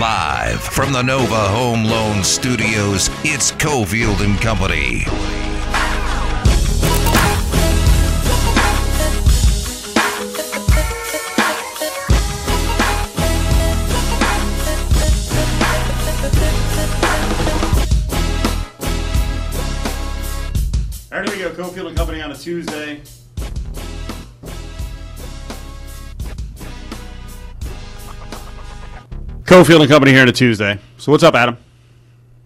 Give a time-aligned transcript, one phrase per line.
[0.00, 5.00] Live from the Nova Home Loan Studios, it's Cofield and Company.
[21.10, 21.50] Here we go.
[21.50, 23.02] Cofield and Company on a Tuesday.
[29.44, 30.78] Cofield and Company here on a Tuesday.
[30.96, 31.58] So what's up, Adam?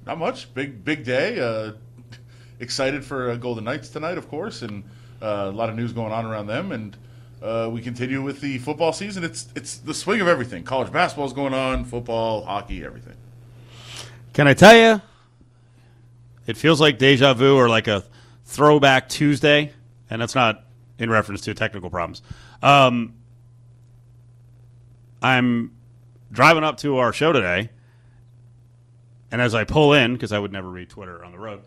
[0.05, 0.53] Not much.
[0.53, 1.39] Big big day.
[1.39, 1.73] Uh,
[2.61, 4.83] excited for uh, Golden Knights tonight, of course, and
[5.23, 6.73] uh, a lot of news going on around them.
[6.73, 6.97] And
[7.41, 9.23] uh, we continue with the football season.
[9.23, 10.65] It's it's the swing of everything.
[10.65, 13.15] College basketball's going on, football, hockey, everything.
[14.33, 15.01] Can I tell you?
[16.49, 18.03] It feels like deja vu or like a
[18.45, 19.73] throwback Tuesday,
[20.11, 20.65] and that's not
[20.99, 22.23] in reference to technical problems.
[22.61, 23.15] Um,
[25.23, 25.78] I'm
[26.31, 27.71] driving up to our show today,
[29.31, 31.63] and as I pull in, because I would never read Twitter on the road,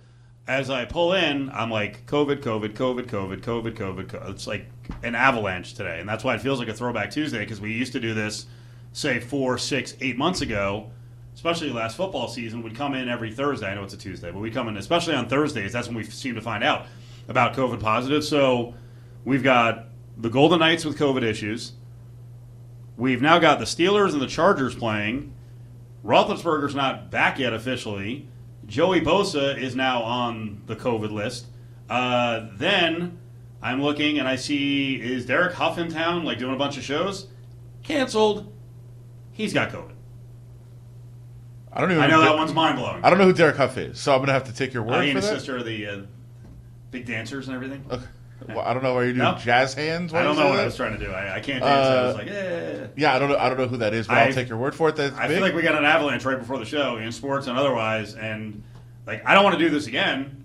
[0.48, 4.30] as I pull in, I'm like, COVID, COVID, COVID, COVID, COVID, COVID, COVID.
[4.32, 4.66] It's like
[5.04, 7.94] an avalanche today, and that's why it feels like a throwback Tuesday, because we used
[7.94, 8.48] to do this,
[8.94, 10.90] say, four, six, eight months ago,
[11.36, 13.68] especially last football season, We'd come in every Thursday.
[13.68, 15.72] I know it's a Tuesday, but we come in, especially on Thursdays.
[15.72, 16.88] That's when we seem to find out
[17.28, 18.24] about COVID positive.
[18.24, 18.74] So
[19.24, 19.86] we've got
[20.18, 21.74] the Golden Knights with COVID issues.
[23.02, 25.34] We've now got the Steelers and the Chargers playing.
[26.06, 28.28] Roethlisberger's not back yet officially.
[28.68, 31.48] Joey Bosa is now on the COVID list.
[31.90, 33.18] Uh, then
[33.60, 36.84] I'm looking and I see is Derek Hough in town, like doing a bunch of
[36.84, 37.26] shows?
[37.82, 38.54] Canceled.
[39.32, 39.94] He's got COVID.
[41.74, 42.04] I don't even.
[42.04, 43.04] I know that one's mind blowing.
[43.04, 44.94] I don't know who Derek Hough is, so I'm gonna have to take your word
[44.94, 45.38] Are you for and his that.
[45.38, 46.02] sister are the uh,
[46.92, 47.84] big dancers and everything?
[47.90, 48.06] Okay.
[48.48, 48.96] Well, I don't know.
[48.96, 49.38] Are you doing No.
[49.38, 50.14] jazz hands?
[50.14, 51.12] I don't know what I was trying to do.
[51.12, 51.64] I, I can't dance.
[51.88, 52.88] I was Uh, like, yeah.
[52.98, 53.38] Yeah, I don't know.
[53.38, 54.96] I don't know who that is, but I- I, will take your word for it.
[54.96, 55.38] That's I big.
[55.38, 58.64] feel like we got an avalanche right before the show in sports and otherwise, and
[59.06, 60.44] like I don't want to do this again,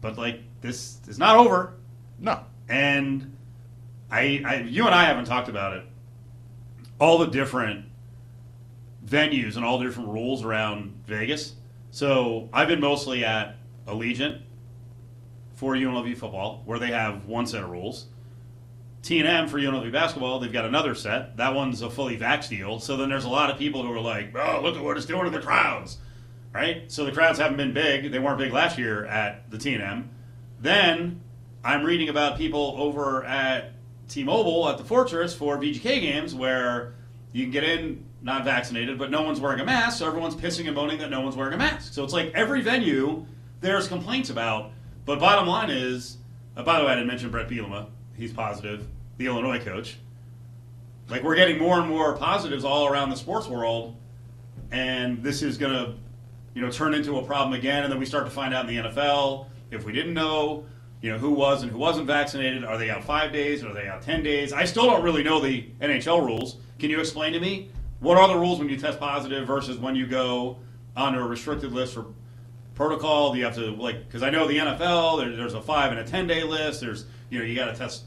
[0.00, 1.74] but like this is not over,
[2.18, 2.40] no.
[2.68, 3.36] and
[4.10, 5.84] I, I you and I haven't talked about it.
[7.00, 7.86] All the different
[9.04, 11.54] venues and all the different rules around Vegas.
[11.90, 13.56] So I've been mostly at
[13.88, 14.42] Allegiant
[15.60, 18.06] for UNLV football, where they have one set of rules.
[19.02, 21.36] T&M for UNLV basketball, they've got another set.
[21.36, 22.80] That one's a fully vax deal.
[22.80, 25.04] So then there's a lot of people who are like, oh, look at what it's
[25.04, 25.98] doing to the crowds,
[26.54, 26.90] right?
[26.90, 28.10] So the crowds haven't been big.
[28.10, 30.08] They weren't big last year at the T&M.
[30.62, 31.20] Then
[31.62, 33.72] I'm reading about people over at
[34.08, 36.94] T-Mobile at the Fortress for VGK games where
[37.32, 40.68] you can get in not vaccinated, but no one's wearing a mask, so everyone's pissing
[40.68, 41.92] and moaning that no one's wearing a mask.
[41.92, 43.26] So it's like every venue
[43.60, 44.72] there's complaints about.
[45.10, 46.18] But bottom line is,
[46.56, 47.88] uh, by the way, I didn't mention Brett Bielema.
[48.16, 49.98] He's positive, the Illinois coach.
[51.08, 53.96] Like we're getting more and more positives all around the sports world,
[54.70, 55.96] and this is gonna,
[56.54, 57.82] you know, turn into a problem again.
[57.82, 60.64] And then we start to find out in the NFL if we didn't know,
[61.02, 62.64] you know, who was and who wasn't vaccinated.
[62.64, 63.64] Are they out five days?
[63.64, 64.52] Are they out ten days?
[64.52, 66.58] I still don't really know the NHL rules.
[66.78, 69.96] Can you explain to me what are the rules when you test positive versus when
[69.96, 70.58] you go
[70.96, 72.06] onto a restricted list for
[72.80, 73.32] protocol?
[73.32, 74.06] Do you have to like?
[74.06, 76.80] Because I know the NFL, there, there's a five and a ten day list.
[76.80, 78.04] There's you know you got to test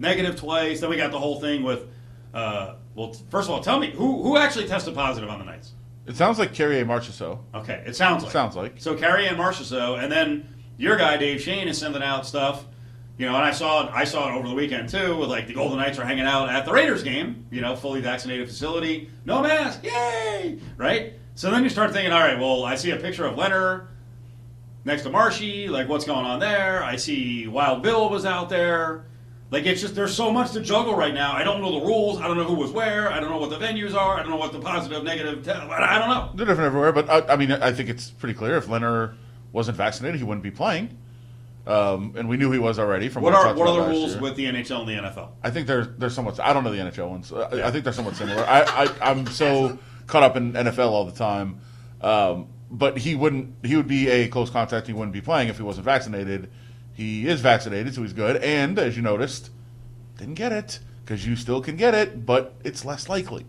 [0.00, 0.80] negative twice.
[0.80, 1.86] Then we got the whole thing with.
[2.34, 5.74] Uh, well, first of all, tell me who who actually tested positive on the Knights.
[6.06, 7.38] It sounds like Carrier Marchessault.
[7.54, 8.74] Okay, it sounds like Sounds like.
[8.78, 8.96] so.
[8.96, 12.64] Carrier and Marchessault, and then your guy Dave Shane is sending out stuff.
[13.16, 13.92] You know, and I saw it.
[13.94, 15.16] I saw it over the weekend too.
[15.18, 17.46] With like the Golden Knights are hanging out at the Raiders game.
[17.52, 20.58] You know, fully vaccinated facility, no mask, yay!
[20.76, 21.12] Right.
[21.36, 23.86] So then you start thinking, all right, well, I see a picture of Leonard
[24.84, 25.68] next to Marshy.
[25.68, 26.82] Like, what's going on there?
[26.82, 29.06] I see Wild Bill was out there.
[29.50, 31.32] Like, it's just there's so much to juggle right now.
[31.32, 32.20] I don't know the rules.
[32.20, 33.10] I don't know who was where.
[33.12, 34.16] I don't know what the venues are.
[34.18, 35.44] I don't know what the positive, negative.
[35.44, 36.30] Te- I don't know.
[36.34, 38.56] They're different everywhere, but I, I mean, I think it's pretty clear.
[38.56, 39.16] If Leonard
[39.52, 40.96] wasn't vaccinated, he wouldn't be playing.
[41.66, 44.12] Um, and we knew he was already from What we are what are the rules
[44.12, 44.20] year.
[44.22, 45.30] with the NHL and the NFL?
[45.42, 46.40] I think they're they're somewhat.
[46.40, 47.32] I don't know the NHL ones.
[47.32, 48.42] I, I think they're somewhat similar.
[48.44, 51.60] I, I I'm so caught up in NFL all the time.
[52.00, 53.54] Um, but he wouldn't.
[53.64, 54.86] He would be a close contact.
[54.86, 56.50] He wouldn't be playing if he wasn't vaccinated.
[56.94, 58.36] He is vaccinated, so he's good.
[58.42, 59.50] And as you noticed,
[60.18, 63.44] didn't get it because you still can get it, but it's less likely.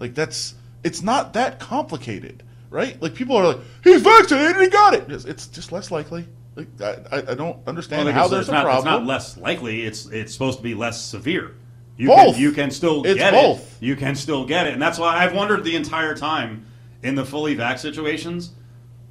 [0.00, 3.00] Like that's it's not that complicated, right?
[3.00, 5.10] Like people are like, he's vaccinated, he got it.
[5.10, 6.26] It's, it's just less likely.
[6.56, 8.78] Like I, I don't understand Well, how there's a not, problem.
[8.94, 9.82] It's not less likely.
[9.82, 11.54] It's it's supposed to be less severe.
[11.96, 12.34] You Both.
[12.34, 13.80] Can, you can still It's get both.
[13.80, 13.84] it.
[13.86, 16.66] You can still get it, and that's why I've wondered the entire time
[17.04, 18.50] in the fully vax situations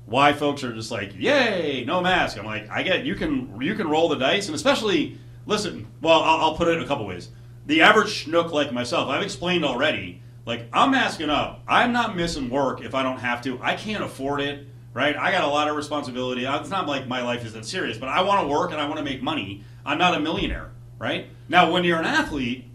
[0.06, 3.76] why folks are just like, "Yay, no mask." I'm like, I get you can you
[3.76, 5.88] can roll the dice, and especially listen.
[6.02, 7.30] Well, I'll, I'll put it in a couple ways.
[7.66, 10.22] the average schnook like myself, I've explained already.
[10.46, 11.62] Like I'm masking up.
[11.68, 13.60] I'm not missing work if I don't have to.
[13.62, 15.16] I can't afford it, right?
[15.16, 16.46] I got a lot of responsibility.
[16.46, 18.86] Uh, it's not like my life isn't serious, but I want to work and I
[18.86, 19.64] want to make money.
[19.86, 21.28] I'm not a millionaire, right?
[21.48, 22.66] Now, when you're an athlete,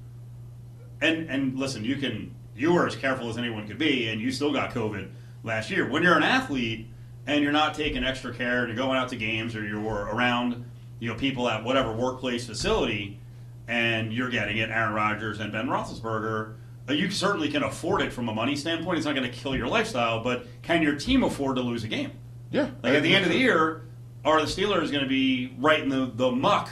[1.00, 4.32] and and listen, you can you were as careful as anyone could be, and you
[4.32, 5.10] still got COVID
[5.44, 5.88] last year.
[5.88, 6.88] When you're an athlete
[7.28, 10.64] and you're not taking extra care and you're going out to games or you're around,
[10.98, 13.20] you know, people at whatever workplace facility,
[13.68, 16.54] and you're getting it, Aaron Rodgers and Ben Roethlisberger
[16.88, 18.96] uh, you certainly can afford it from a money standpoint.
[18.96, 21.88] It's not going to kill your lifestyle, but can your team afford to lose a
[21.88, 22.12] game?
[22.50, 22.70] Yeah.
[22.82, 23.82] Like at the end of the year,
[24.24, 26.70] are the Steelers going to be right in the, the muck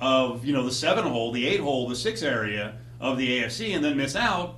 [0.00, 3.74] of you know the seven hole, the eight hole, the six area of the AFC,
[3.74, 4.56] and then miss out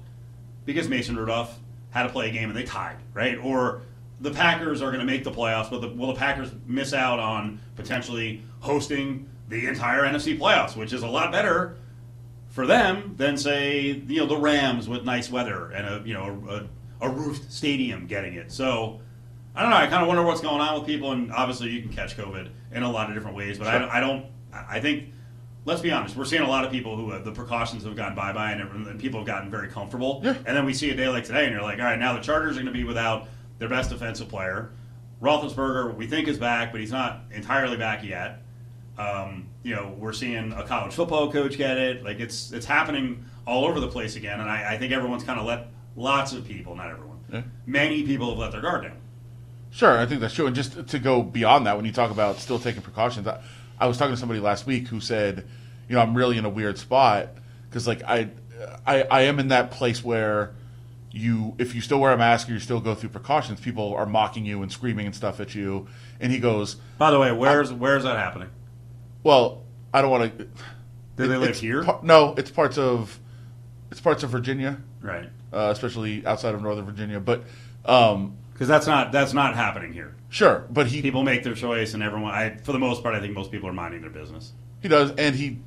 [0.64, 1.58] because Mason Rudolph
[1.90, 3.36] had to play a game and they tied, right?
[3.38, 3.82] Or
[4.22, 7.18] the Packers are going to make the playoffs, but the, will the Packers miss out
[7.18, 11.76] on potentially hosting the entire NFC playoffs, which is a lot better
[12.48, 16.68] for them than say you know the Rams with nice weather and a you know
[17.00, 18.52] a, a, roofed stadium getting it.
[18.52, 19.00] So
[19.54, 19.76] I don't know.
[19.76, 22.50] I kind of wonder what's going on with people, and obviously you can catch COVID
[22.72, 23.58] in a lot of different ways.
[23.58, 23.90] But sure.
[23.90, 24.26] I, I, don't.
[24.52, 25.12] I think
[25.64, 26.14] let's be honest.
[26.14, 28.86] We're seeing a lot of people who have, the precautions have gone bye bye, and,
[28.86, 30.20] and, people have gotten very comfortable.
[30.22, 30.36] Yeah.
[30.46, 32.20] And then we see a day like today, and you're like, all right, now the
[32.20, 33.28] Chargers are going to be without
[33.62, 34.70] their best defensive player.
[35.22, 38.42] Roethlisberger, we think is back, but he's not entirely back yet.
[38.98, 42.02] Um, you know, we're seeing a college football coach get it.
[42.02, 45.38] Like it's it's happening all over the place again, and I, I think everyone's kind
[45.38, 47.42] of let lots of people, not everyone, yeah.
[47.64, 48.96] many people have let their guard down.
[49.70, 50.48] Sure, I think that's true.
[50.48, 53.40] And just to go beyond that, when you talk about still taking precautions, I,
[53.78, 55.46] I was talking to somebody last week who said,
[55.88, 57.28] you know, I'm really in a weird spot
[57.70, 58.30] because like I,
[58.84, 60.52] I I am in that place where
[61.12, 64.06] you if you still wear a mask or you still go through precautions, people are
[64.06, 65.86] mocking you and screaming and stuff at you.
[66.20, 68.48] And he goes, By the way, where's where's that happening?
[69.22, 69.62] Well,
[69.92, 70.48] I don't want to.
[71.16, 71.86] Do they live here?
[72.02, 73.20] no, it's parts of
[73.90, 75.28] it's parts of Virginia, right?
[75.52, 77.44] Uh, especially outside of Northern Virginia, but
[77.82, 80.14] because um, that's not that's not happening here.
[80.30, 82.32] Sure, but he people make their choice, and everyone.
[82.32, 84.52] I, for the most part, I think most people are minding their business.
[84.80, 85.58] He does, and he.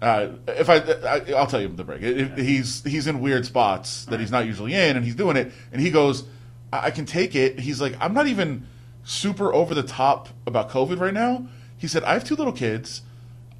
[0.00, 2.02] Uh, if I, I, will tell you the break.
[2.02, 2.34] yeah.
[2.36, 5.80] He's he's in weird spots that he's not usually in, and he's doing it, and
[5.80, 6.24] he goes,
[6.72, 7.60] I, I can take it.
[7.60, 8.66] He's like, I'm not even
[9.04, 11.46] super over the top about COVID right now
[11.84, 13.02] he said, I have two little kids.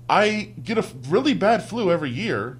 [0.08, 2.58] I get a really bad flu every year.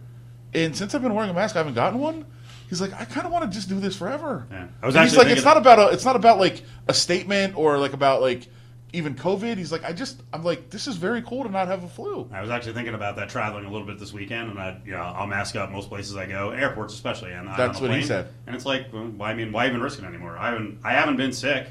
[0.53, 2.27] And since I've been wearing a mask, I haven't gotten one.
[2.69, 4.47] He's like, I kind of want to just do this forever.
[4.50, 4.67] Yeah.
[4.82, 7.79] I was he's like, it's not about a, it's not about like a statement or
[7.79, 8.47] like about like
[8.94, 9.56] even COVID.
[9.56, 12.29] He's like, I just, I'm like, this is very cool to not have a flu.
[12.32, 14.93] I was actually thinking about that traveling a little bit this weekend, and I, you
[14.93, 17.32] know, I'll mask up most places I go, airports especially.
[17.32, 18.00] And that's what plane.
[18.00, 18.29] he said.
[18.46, 19.31] And it's like, well, why?
[19.31, 20.37] I mean, why even risk it anymore?
[20.38, 21.69] I haven't, I haven't been sick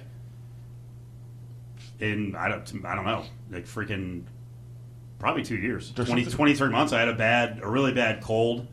[1.99, 4.23] in I don't I don't know like freaking
[5.19, 8.67] probably two years 20, 23 months I had a bad a really bad cold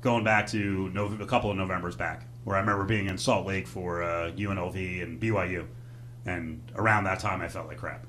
[0.00, 3.66] going back to a couple of Novembers back where I remember being in Salt Lake
[3.66, 5.66] for uh, UNLV and BYU
[6.26, 8.06] and around that time I felt like crap.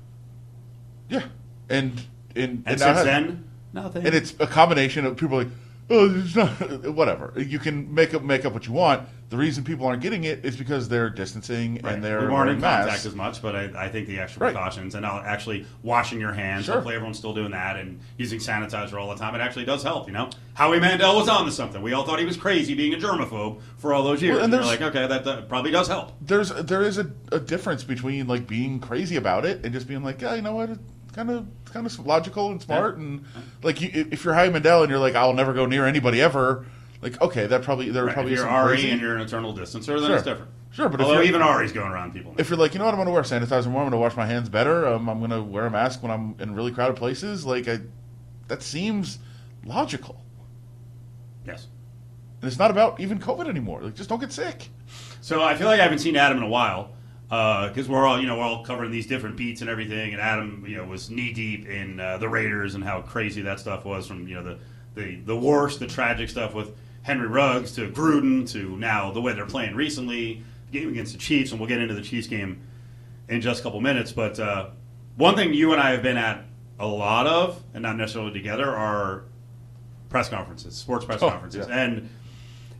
[1.08, 1.24] Yeah.
[1.68, 2.00] And
[2.34, 4.06] and, and, and since then nothing.
[4.06, 5.48] And it's a combination of people like
[6.92, 7.32] whatever.
[7.36, 9.08] You can make up make up what you want.
[9.28, 11.94] The reason people aren't getting it is because they're distancing right.
[11.94, 12.86] and they're we weren't in masks.
[12.86, 13.42] contact as much.
[13.42, 14.52] But I, I think the extra right.
[14.52, 16.66] precautions and uh, actually washing your hands.
[16.66, 16.74] Sure.
[16.74, 19.34] Hopefully, everyone's still doing that and using sanitizer all the time.
[19.34, 20.06] It actually does help.
[20.06, 21.82] You know, Howie Mandel was on to something.
[21.82, 24.36] We all thought he was crazy being a germaphobe for all those years.
[24.36, 26.12] Well, and, and like, okay, that, that, probably does help.
[26.20, 30.02] There's there is a, a difference between like being crazy about it and just being
[30.02, 30.70] like, yeah, you know what
[31.12, 33.04] kind of kind of logical and smart yeah.
[33.04, 33.24] and
[33.62, 36.66] like you, if you're Howie Mandel and you're like I'll never go near anybody ever
[37.00, 38.14] like okay that probably there right.
[38.14, 38.90] probably if you're Ari crazy.
[38.90, 40.14] and you're an eternal distancer then sure.
[40.14, 42.38] it's different sure but Although if even Ari's going around people now.
[42.38, 43.98] if you're like you know what I'm going to wear sanitizer more I'm going to
[43.98, 46.72] wash my hands better um, I'm going to wear a mask when I'm in really
[46.72, 47.80] crowded places like I,
[48.48, 49.18] that seems
[49.64, 50.22] logical
[51.46, 51.68] yes
[52.40, 54.68] and it's not about even COVID anymore like just don't get sick
[55.20, 56.90] so I feel like I haven't seen Adam in a while
[57.32, 60.12] because uh, we're all you know we're all covering these different beats and everything.
[60.12, 63.58] And Adam, you know, was knee deep in uh, the Raiders and how crazy that
[63.58, 64.58] stuff was from you know the
[64.94, 69.32] the the worst, the tragic stuff with Henry Ruggs to Gruden to now the way
[69.32, 72.60] they're playing recently, the game against the Chiefs, and we'll get into the Chiefs game
[73.30, 74.12] in just a couple minutes.
[74.12, 74.68] But uh,
[75.16, 76.44] one thing you and I have been at
[76.78, 79.24] a lot of, and not necessarily together, are
[80.10, 81.82] press conferences, sports press oh, conferences, yeah.
[81.82, 82.10] and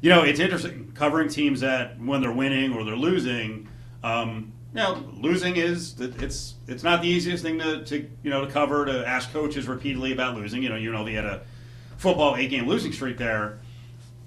[0.02, 3.66] you know it's interesting covering teams that when they're winning or they're losing
[4.02, 8.44] um, you know, losing is it's it's not the easiest thing to, to you know
[8.44, 10.62] to cover to ask coaches repeatedly about losing.
[10.62, 11.42] You know, you know they had a
[11.98, 13.60] football eight game losing streak there.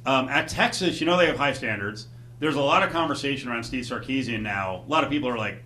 [0.05, 2.07] Um, at Texas, you know they have high standards.
[2.39, 4.83] There's a lot of conversation around Steve Sarkisian now.
[4.87, 5.63] A lot of people are like,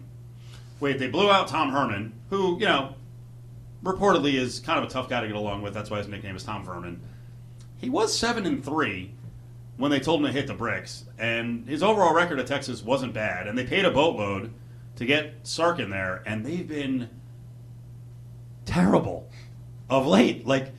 [0.79, 2.95] "Wait, they blew out Tom Herman, who you know
[3.83, 5.73] reportedly is kind of a tough guy to get along with.
[5.73, 7.01] That's why his nickname is Tom Vermin."
[7.79, 9.11] he was seven and three
[9.79, 13.13] when they told him to hit the bricks, and his overall record at Texas wasn't
[13.13, 14.51] bad, and they paid a boatload
[14.97, 17.09] to get Sark in there, and they've been
[18.65, 19.31] terrible
[19.89, 20.73] of late, like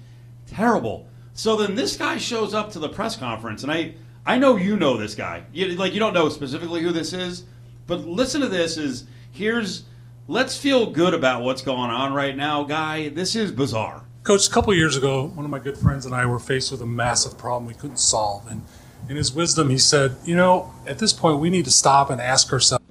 [0.46, 1.08] terrible.
[1.32, 3.94] So then this guy shows up to the press conference, and I
[4.26, 5.44] I know you know this guy.
[5.50, 7.44] You, like you don't know specifically who this is,
[7.86, 8.76] but listen to this.
[8.76, 9.84] Is here's
[10.28, 13.08] let's feel good about what's going on right now, guy.
[13.08, 14.04] This is bizarre.
[14.24, 16.82] Coach, a couple years ago, one of my good friends and I were faced with
[16.82, 18.46] a massive problem we couldn't solve.
[18.46, 18.62] And
[19.10, 22.20] in his wisdom, he said, You know, at this point, we need to stop and
[22.20, 22.84] ask ourselves.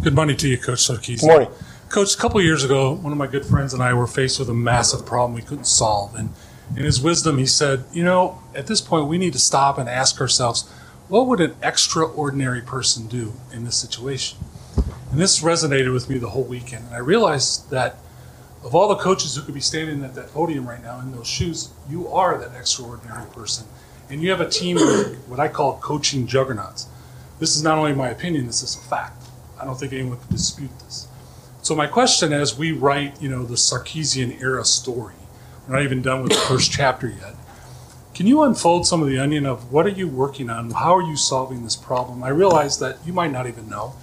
[0.00, 1.20] Good morning to you, Coach Sarkisian.
[1.20, 1.48] Good morning.
[1.88, 4.48] Coach, a couple years ago, one of my good friends and I were faced with
[4.48, 6.14] a massive problem we couldn't solve.
[6.14, 6.30] And
[6.76, 9.88] in his wisdom, he said, You know, at this point, we need to stop and
[9.88, 10.70] ask ourselves,
[11.08, 14.38] what would an extraordinary person do in this situation?
[15.10, 16.86] And this resonated with me the whole weekend.
[16.86, 17.98] And I realized that
[18.62, 21.26] of all the coaches who could be standing at that podium right now in those
[21.26, 23.66] shoes, you are that extraordinary person.
[24.14, 26.86] And you have a team of what I call coaching juggernauts.
[27.40, 29.24] This is not only my opinion, this is a fact.
[29.60, 31.08] I don't think anyone can dispute this.
[31.62, 35.16] So my question as we write, you know, the Sarkisian era story,
[35.66, 37.34] we're not even done with the first chapter yet.
[38.14, 40.70] Can you unfold some of the onion of what are you working on?
[40.70, 42.22] How are you solving this problem?
[42.22, 43.94] I realize that you might not even know,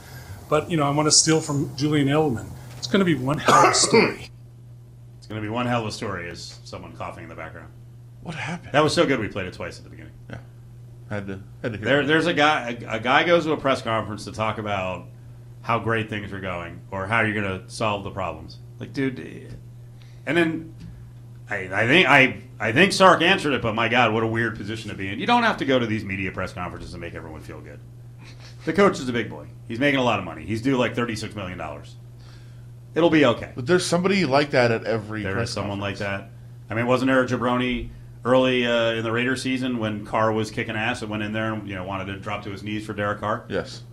[0.50, 2.50] but you know, I want to steal from Julian Edelman.
[2.78, 4.30] It's going to be one hell of a story.
[5.20, 6.28] It's going to be one hell of a story.
[6.28, 7.72] Is someone coughing in the background?
[8.24, 8.74] What happened?
[8.74, 9.20] That was so good.
[9.20, 10.01] We played it twice at the beginning.
[11.12, 11.86] Had to had to hear.
[11.86, 12.08] There, that.
[12.08, 12.78] there's a guy.
[12.82, 15.08] A, a guy goes to a press conference to talk about
[15.62, 18.60] how great things are going or how you're going to solve the problems.
[18.80, 19.20] Like, dude,
[20.26, 20.74] and then
[21.50, 24.56] I, I think I, I think Sark answered it, but my God, what a weird
[24.56, 25.20] position to be in.
[25.20, 27.82] You don't have to go to these media press conferences to make everyone feel good.
[28.64, 29.48] The coach is a big boy.
[29.68, 30.46] He's making a lot of money.
[30.46, 31.96] He's due like thirty-six million dollars.
[32.96, 33.52] It'll be okay.
[33.54, 35.24] But there's somebody like that at every.
[35.24, 36.30] There is someone like that.
[36.70, 37.90] I mean, wasn't there a jabroni
[38.24, 41.54] early uh, in the Raider season when Carr was kicking ass and went in there
[41.54, 43.46] and you know wanted to drop to his knees for Derek Carr?
[43.50, 43.84] Yes,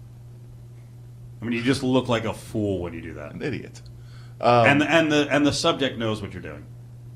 [1.41, 3.33] I mean, you just look like a fool when you do that.
[3.33, 3.83] an idiot.
[4.41, 6.65] Um, and the, and the and the subject knows what you're doing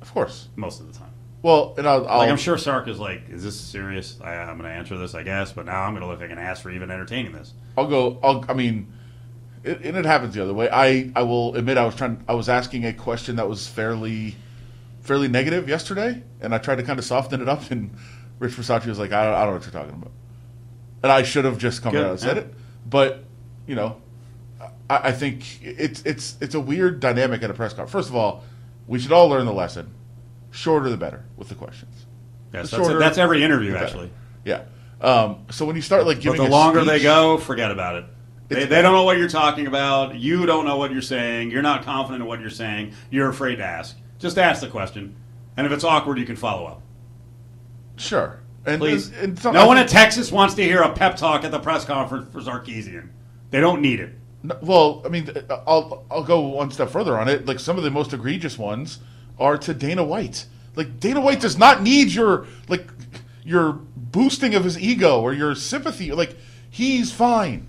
[0.00, 0.48] of course.
[0.56, 1.08] most of the time.
[1.42, 4.18] Well, and I'll, I'll Like I'm sure Sark is like, "Is this serious?
[4.22, 6.30] I, I'm going to answer this, I guess." But now I'm going to look like
[6.30, 7.54] an ass for even entertaining this.
[7.76, 8.18] I'll go.
[8.22, 8.92] I'll, I mean,
[9.64, 10.68] it, and it happens the other way.
[10.70, 12.22] I, I will admit I was trying.
[12.28, 14.36] I was asking a question that was fairly,
[15.02, 17.70] fairly negative yesterday, and I tried to kind of soften it up.
[17.70, 17.94] And
[18.38, 20.12] Rich Bisaccia was like, "I don't, I don't know what you're talking about,"
[21.02, 22.42] and I should have just come Good, out and said yeah.
[22.42, 22.54] it.
[22.88, 23.24] But
[23.66, 24.00] you know,
[24.88, 27.92] I, I think it's it's it's a weird dynamic at a press conference.
[27.92, 28.44] First of all,
[28.86, 29.92] we should all learn the lesson:
[30.50, 32.06] shorter the better with the questions.
[32.52, 34.10] Yes, The that's, shorter, that's every interview actually.
[34.44, 34.64] Yeah.
[35.00, 38.04] Um, so when you start like But the a longer they go, forget about it.
[38.48, 40.14] They, they don't know what you're talking about.
[40.14, 41.50] You don't know what you're saying.
[41.50, 42.92] You're not confident in what you're saying.
[43.10, 43.96] You're afraid to ask.
[44.22, 45.16] Just ask the question,
[45.56, 46.80] and if it's awkward, you can follow up.
[47.96, 48.38] sure.
[48.64, 49.08] And, Please.
[49.08, 51.84] and, and no one in Texas wants to hear a pep talk at the press
[51.84, 53.08] conference for Sarkisian.
[53.50, 54.12] They don't need it.
[54.44, 57.44] No, well, I mean, uh, I'll I'll go one step further on it.
[57.44, 59.00] Like some of the most egregious ones
[59.36, 60.46] are to Dana White.
[60.76, 62.86] Like Dana White does not need your like
[63.44, 66.12] your boosting of his ego or your sympathy.
[66.12, 66.36] Like
[66.70, 67.68] he's fine.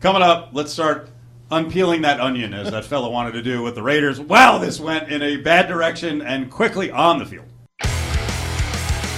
[0.00, 1.10] Coming up, let's start
[1.50, 4.20] unpeeling that onion, as that fellow wanted to do with the Raiders.
[4.20, 7.46] Wow, this went in a bad direction and quickly on the field.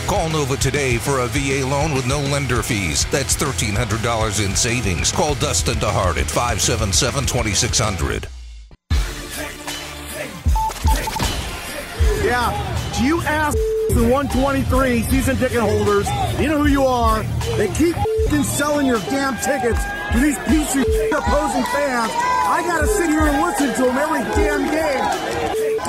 [0.07, 3.07] Call Nova today for a VA loan with no lender fees.
[3.07, 5.11] That's $1,300 in savings.
[5.11, 8.29] Call Dustin DeHart at 577 2600.
[12.25, 12.69] Yeah.
[12.99, 13.57] Do you ask
[13.95, 16.07] the 123 season ticket holders,
[16.39, 17.23] you know who you are,
[17.57, 17.97] they keep
[18.45, 22.13] selling your damn tickets to these pieces of shit opposing fans.
[22.15, 25.05] I gotta sit here and listen to them every damn game.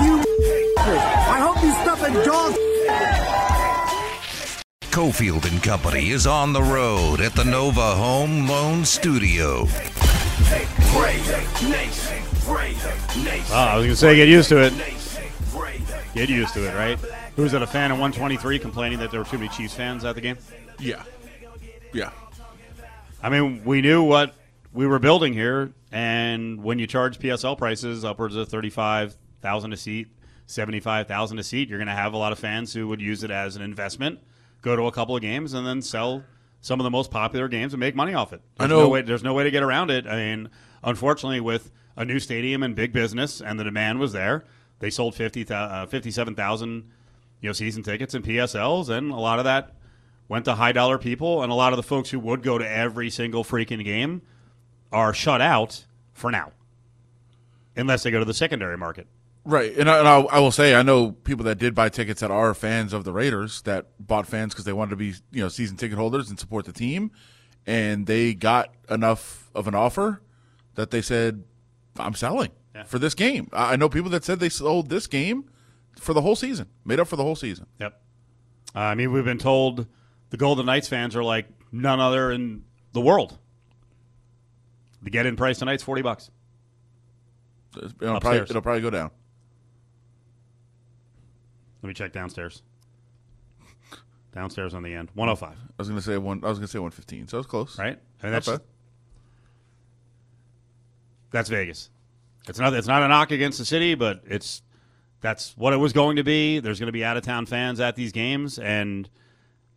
[0.06, 0.24] You.
[0.86, 2.54] I hope you stop at dog
[4.94, 9.66] Cofield and Company is on the road at the Nova Home Loan Studio.
[13.50, 14.74] Oh, I was going to say, get used to it.
[16.14, 17.00] Get used to it, right?
[17.36, 20.06] Who was at a fan of 123 complaining that there were too many Chiefs fans
[20.06, 20.38] at the game?
[20.78, 21.02] Yeah,
[21.92, 22.12] yeah.
[23.24, 24.36] I mean, we knew what
[24.74, 30.08] we were building here, and when you charge PSL prices upwards of 35000 a seat,
[30.46, 33.32] 75000 a seat, you're going to have a lot of fans who would use it
[33.32, 34.20] as an investment,
[34.62, 36.24] go to a couple of games, and then sell
[36.60, 38.42] some of the most popular games and make money off it.
[38.60, 40.06] I There's know- No way, there's no way to get around it.
[40.06, 40.50] I mean,
[40.84, 44.44] unfortunately, with a new stadium and big business, and the demand was there,
[44.80, 46.90] they sold 50, uh, 57,000
[47.40, 49.76] you know, season tickets and PSLs, and a lot of that
[50.34, 52.68] went to high dollar people, and a lot of the folks who would go to
[52.68, 54.24] every single freaking game
[54.92, 56.52] are shut out for now,
[57.78, 59.06] unless they go to the secondary market.
[59.46, 62.22] Right, and, I, and I, I will say I know people that did buy tickets
[62.22, 65.44] that are fans of the Raiders that bought fans because they wanted to be you
[65.44, 67.12] know season ticket holders and support the team,
[67.68, 70.20] and they got enough of an offer
[70.74, 71.44] that they said,
[72.00, 72.86] "I'm selling Yeah.
[72.86, 75.46] for this game." I know people that said they sold this game
[76.00, 77.68] for the whole season, made up for the whole season.
[77.80, 78.02] Yep.
[78.76, 79.86] Uh, I mean, we've been told
[80.34, 83.38] the Golden Knights fans are like none other in the world.
[85.04, 86.32] The get-in price tonight's forty bucks.
[87.78, 89.12] It'll probably, it'll probably go down.
[91.84, 92.64] Let me check downstairs.
[94.34, 95.56] Downstairs on the end, one hundred five.
[95.56, 96.44] I was gonna say one.
[96.44, 97.28] I was gonna say one fifteen.
[97.28, 97.78] So it's close.
[97.78, 98.00] Right?
[98.24, 98.50] I mean, that's
[101.30, 101.92] that's Vegas.
[102.48, 104.64] It's not it's not a knock against the city, but it's
[105.22, 106.60] that's what it was going to be.
[106.60, 109.08] There's going to be out of town fans at these games, and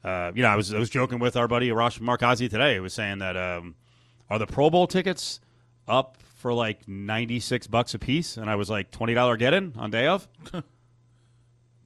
[0.06, 2.75] uh, you know, I was I was joking with our buddy Rosh Markazi today.
[2.75, 3.75] He was saying that um,
[4.30, 5.40] are the Pro Bowl tickets
[5.88, 9.52] up for like ninety six bucks a piece, and I was like twenty dollar get
[9.52, 10.28] in on day of.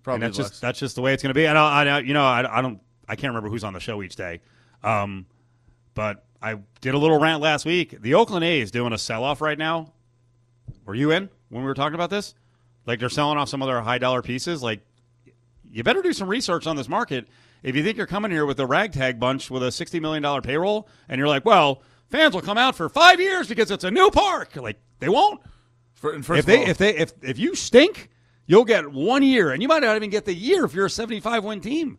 [0.03, 0.51] Probably and that's less.
[0.51, 1.47] just that's just the way it's going to be.
[1.47, 4.03] And I, I you know I, I don't I can't remember who's on the show
[4.03, 4.43] each day,
[4.85, 5.25] um,
[5.95, 8.03] but I did a little rant last week.
[8.03, 9.95] The Oakland A's doing a sell off right now.
[10.85, 12.35] Were you in when we were talking about this?
[12.85, 14.63] Like they're selling off some of their high dollar pieces.
[14.63, 14.81] Like
[15.71, 17.27] you better do some research on this market.
[17.63, 20.41] If you think you're coming here with a ragtag bunch with a sixty million dollar
[20.41, 23.91] payroll, and you're like, well, fans will come out for five years because it's a
[23.91, 24.57] new park.
[24.57, 25.41] Like they won't
[25.95, 28.09] For- first if of they all- if they if if you stink,
[28.47, 30.91] you'll get one year, and you might not even get the year if you're a
[30.91, 31.99] 75 win team.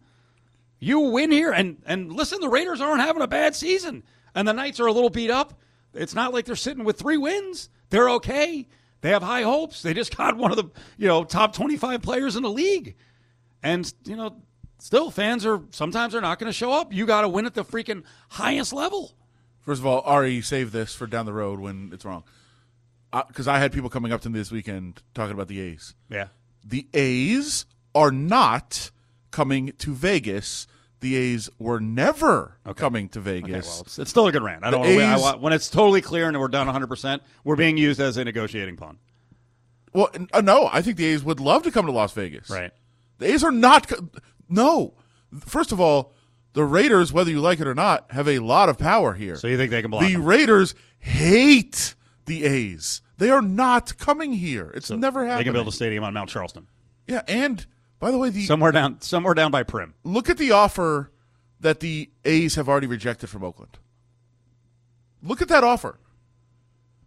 [0.79, 4.03] You win here, and and listen, the Raiders aren't having a bad season,
[4.33, 5.53] and the Knights are a little beat up.
[5.93, 7.69] It's not like they're sitting with three wins.
[7.91, 8.67] They're okay.
[9.01, 9.81] They have high hopes.
[9.83, 12.95] They just got one of the you know top 25 players in the league,
[13.61, 14.37] and you know
[14.81, 16.91] still fans are sometimes they're not going to show up.
[16.91, 19.13] You got to win at the freaking highest level.
[19.61, 22.23] First of all, Ari, save this for down the road when it's wrong.
[23.27, 25.95] Because I had people coming up to me this weekend talking about the A's.
[26.09, 26.27] Yeah.
[26.63, 28.89] The A's are not
[29.31, 30.65] coming to Vegas.
[31.01, 33.49] The A's were never coming to Vegas.
[33.49, 34.63] Okay, well, it's, it's still a good rant.
[34.63, 35.03] I don't The want to.
[35.05, 37.99] I A's- want, when it's totally clear and we're done 100, percent we're being used
[37.99, 38.97] as a negotiating pawn.
[39.93, 42.49] Well, uh, no, I think the A's would love to come to Las Vegas.
[42.49, 42.71] Right.
[43.17, 43.91] The A's are not.
[44.51, 44.93] No.
[45.39, 46.13] First of all,
[46.53, 49.35] the Raiders, whether you like it or not, have a lot of power here.
[49.37, 50.03] So you think they can block?
[50.03, 50.25] the them.
[50.25, 53.01] Raiders hate the A's.
[53.17, 54.71] They are not coming here.
[54.73, 55.39] It's never happened.
[55.39, 56.67] They can build a stadium on Mount Charleston,
[57.07, 57.65] yeah, and
[57.99, 59.93] by the way, the somewhere down, somewhere down by Prim.
[60.03, 61.11] look at the offer
[61.59, 63.77] that the A's have already rejected from Oakland.
[65.21, 65.99] Look at that offer.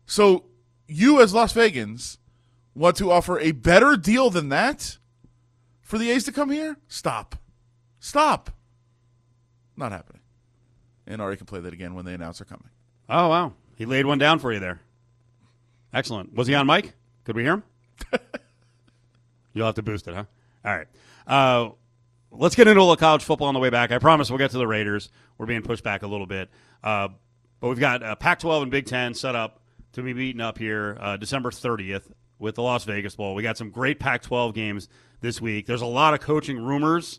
[0.06, 0.44] So
[0.86, 2.18] you, as Las Vegans,
[2.74, 4.98] want to offer a better deal than that
[5.84, 6.76] for the A's to come here?
[6.88, 7.36] Stop.
[8.00, 8.50] Stop.
[9.76, 10.22] Not happening.
[11.06, 12.70] And Ari can play that again when they announce they're coming.
[13.08, 14.80] Oh wow, he laid one down for you there.
[15.92, 16.34] Excellent.
[16.34, 16.94] Was he on mic?
[17.24, 17.62] Could we hear him?
[19.52, 20.24] You'll have to boost it, huh?
[20.64, 20.88] All right.
[21.26, 21.70] Uh,
[22.32, 23.92] let's get into a little college football on the way back.
[23.92, 25.10] I promise we'll get to the Raiders.
[25.38, 26.50] We're being pushed back a little bit,
[26.82, 27.08] uh,
[27.60, 29.60] but we've got uh, Pac-12 and Big Ten set up
[29.92, 33.34] to be beaten up here uh, December 30th with the Las Vegas Bowl.
[33.34, 34.88] We got some great Pac-12 games
[35.24, 35.66] this week.
[35.66, 37.18] There's a lot of coaching rumors.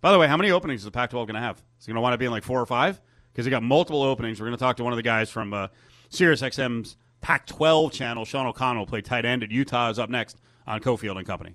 [0.00, 1.56] By the way, how many openings is the Pac-12 going to have?
[1.78, 2.98] Is it going to wind up being like four or five?
[3.32, 4.40] Because they got multiple openings.
[4.40, 5.68] We're going to talk to one of the guys from uh,
[6.10, 8.24] SiriusXM's Pac-12 channel.
[8.24, 9.90] Sean O'Connell played tight end at Utah.
[9.90, 11.54] Is up next on Cofield and Company.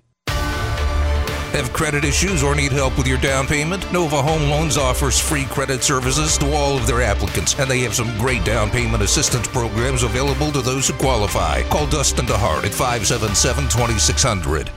[1.52, 3.90] Have credit issues or need help with your down payment?
[3.90, 7.94] Nova Home Loans offers free credit services to all of their applicants, and they have
[7.94, 11.62] some great down payment assistance programs available to those who qualify.
[11.62, 14.70] Call Dustin DeHart at 577 2600.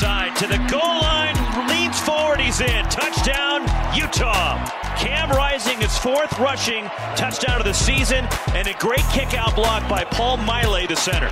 [0.00, 1.36] Side to the goal line.
[1.68, 2.40] Leans forward.
[2.40, 2.84] He's in.
[2.86, 4.64] Touchdown, Utah.
[4.96, 6.84] Cam Rising is fourth rushing
[7.16, 11.30] touchdown of the season and a great kick out block by Paul Maile, the center.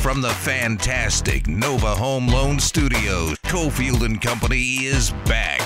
[0.00, 5.60] From the fantastic Nova Home Loan Studios, Cofield and Company is back.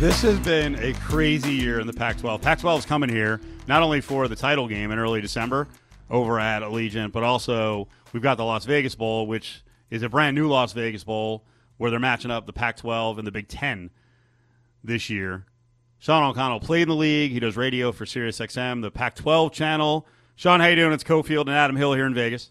[0.00, 2.42] This has been a crazy year in the Pac 12.
[2.42, 5.68] Pac 12 is coming here not only for the title game in early December
[6.10, 10.34] over at Allegiant, but also we've got the Las Vegas Bowl, which is a brand
[10.34, 11.44] new Las Vegas Bowl
[11.76, 13.90] where they're matching up the Pac 12 and the Big Ten
[14.82, 15.44] this year.
[15.98, 17.32] Sean O'Connell played in the league.
[17.32, 20.06] He does radio for SiriusXM, the Pac 12 channel.
[20.34, 20.92] Sean, how you doing?
[20.92, 22.50] It's Cofield and Adam Hill here in Vegas.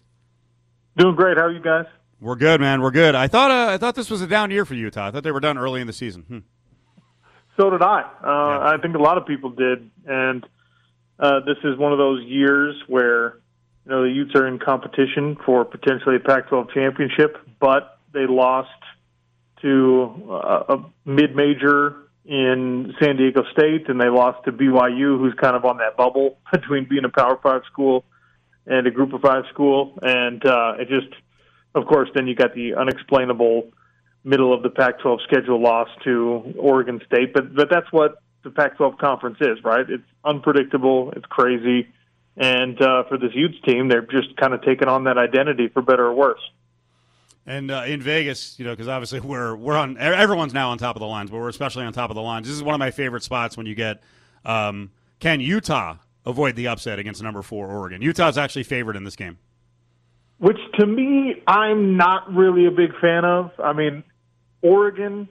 [0.96, 1.36] Doing great.
[1.36, 1.86] How are you guys?
[2.20, 2.80] We're good, man.
[2.80, 3.14] We're good.
[3.14, 5.06] I thought uh, I thought this was a down year for Utah.
[5.06, 6.22] I thought they were done early in the season.
[6.22, 6.38] Hmm.
[7.58, 8.00] So did I.
[8.00, 8.70] Uh, Yeah.
[8.74, 10.44] I think a lot of people did, and
[11.18, 13.40] uh, this is one of those years where
[13.86, 18.68] you know the Utes are in competition for potentially a Pac-12 championship, but they lost
[19.62, 25.54] to uh, a mid-major in San Diego State, and they lost to BYU, who's kind
[25.54, 28.04] of on that bubble between being a Power Five school
[28.66, 31.14] and a Group of Five school, and uh, it just,
[31.76, 33.70] of course, then you got the unexplainable
[34.24, 38.98] middle of the Pac-12 schedule loss to Oregon State, but but that's what the Pac-12
[38.98, 39.88] conference is, right?
[39.88, 41.86] It's unpredictable, it's crazy,
[42.36, 45.82] and uh, for this Utes team, they're just kind of taking on that identity for
[45.82, 46.40] better or worse.
[47.46, 50.96] And uh, in Vegas, you know, because obviously we're we're on everyone's now on top
[50.96, 52.46] of the lines, but we're especially on top of the lines.
[52.48, 54.02] This is one of my favorite spots when you get
[54.44, 58.02] um, can Utah avoid the upset against number four Oregon?
[58.02, 59.38] Utah's actually favored in this game,
[60.38, 63.52] which to me I'm not really a big fan of.
[63.62, 64.02] I mean,
[64.60, 65.28] Oregon,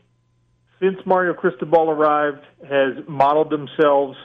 [0.80, 4.18] since Mario Cristobal arrived, has modeled themselves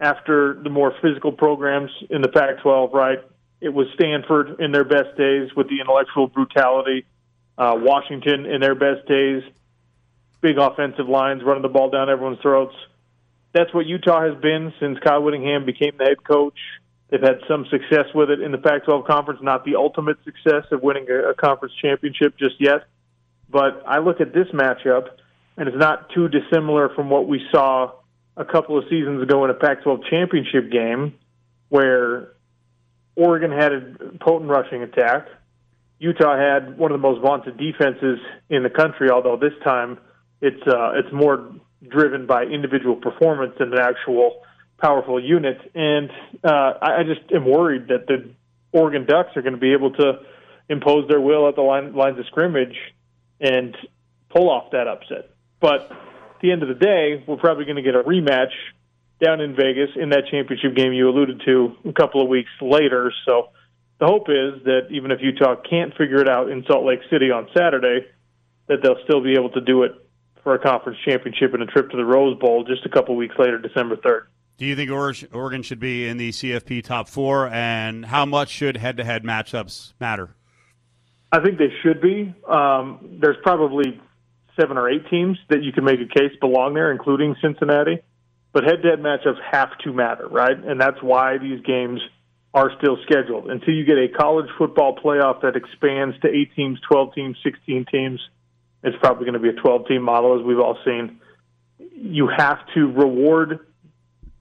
[0.00, 2.92] after the more physical programs in the Pac-12.
[2.92, 3.18] Right,
[3.60, 7.06] it was Stanford in their best days with the intellectual brutality
[7.58, 9.42] uh, Washington in their best days,
[10.40, 12.74] big offensive lines running the ball down everyone's throats.
[13.52, 16.58] That's what Utah has been since Kyle Whittingham became the head coach.
[17.08, 20.82] They've had some success with it in the Pac-12 conference, not the ultimate success of
[20.82, 22.86] winning a conference championship just yet.
[23.48, 25.08] But I look at this matchup,
[25.56, 27.92] and it's not too dissimilar from what we saw
[28.36, 31.14] a couple of seasons ago in a Pac-12 championship game,
[31.68, 32.32] where
[33.16, 33.80] Oregon had a
[34.20, 35.26] potent rushing attack.
[35.98, 38.18] Utah had one of the most vaunted defenses
[38.50, 39.98] in the country, although this time
[40.40, 41.52] it's uh, it's more
[41.88, 44.42] driven by individual performance than an actual
[44.78, 45.58] powerful unit.
[45.74, 46.10] And
[46.44, 48.30] uh, I, I just am worried that the
[48.72, 50.20] Oregon Ducks are going to be able to
[50.68, 52.76] impose their will at the line, lines of scrimmage
[53.40, 53.76] and
[54.28, 55.30] pull off that upset.
[55.60, 55.90] But
[56.36, 58.52] at the end of the day, we're probably going to get a rematch
[59.24, 63.10] down in Vegas in that championship game you alluded to a couple of weeks later.
[63.24, 63.48] So
[63.98, 67.30] the hope is that even if Utah can't figure it out in Salt Lake City
[67.30, 68.06] on Saturday,
[68.68, 69.92] that they'll still be able to do it
[70.42, 73.18] for a conference championship and a trip to the Rose Bowl just a couple of
[73.18, 74.26] weeks later, December 3rd.
[74.58, 78.76] Do you think Oregon should be in the CFP top four, and how much should
[78.76, 80.34] head to head matchups matter?
[81.30, 82.34] I think they should be.
[82.48, 84.00] Um, there's probably
[84.58, 87.98] seven or eight teams that you can make a case belong there, including Cincinnati.
[88.52, 90.56] But head to head matchups have to matter, right?
[90.56, 92.00] And that's why these games
[92.54, 93.50] are still scheduled.
[93.50, 97.84] Until you get a college football playoff that expands to eight teams, 12 teams, 16
[97.92, 98.20] teams,
[98.82, 101.20] it's probably going to be a 12 team model, as we've all seen.
[101.78, 103.60] You have to reward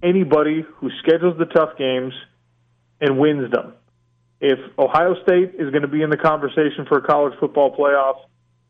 [0.02, 2.14] anybody who schedules the tough games
[3.02, 3.74] and wins them.
[4.40, 8.18] If Ohio State is going to be in the conversation for a college football playoff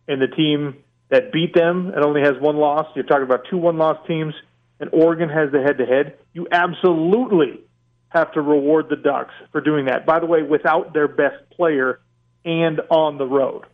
[0.07, 0.77] and the team
[1.09, 4.33] that beat them and only has one loss, you're talking about two one loss teams,
[4.79, 7.61] and Oregon has the head to head, you absolutely
[8.09, 10.05] have to reward the Ducks for doing that.
[10.05, 11.99] By the way, without their best player
[12.43, 13.65] and on the road.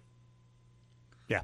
[1.27, 1.41] Yeah,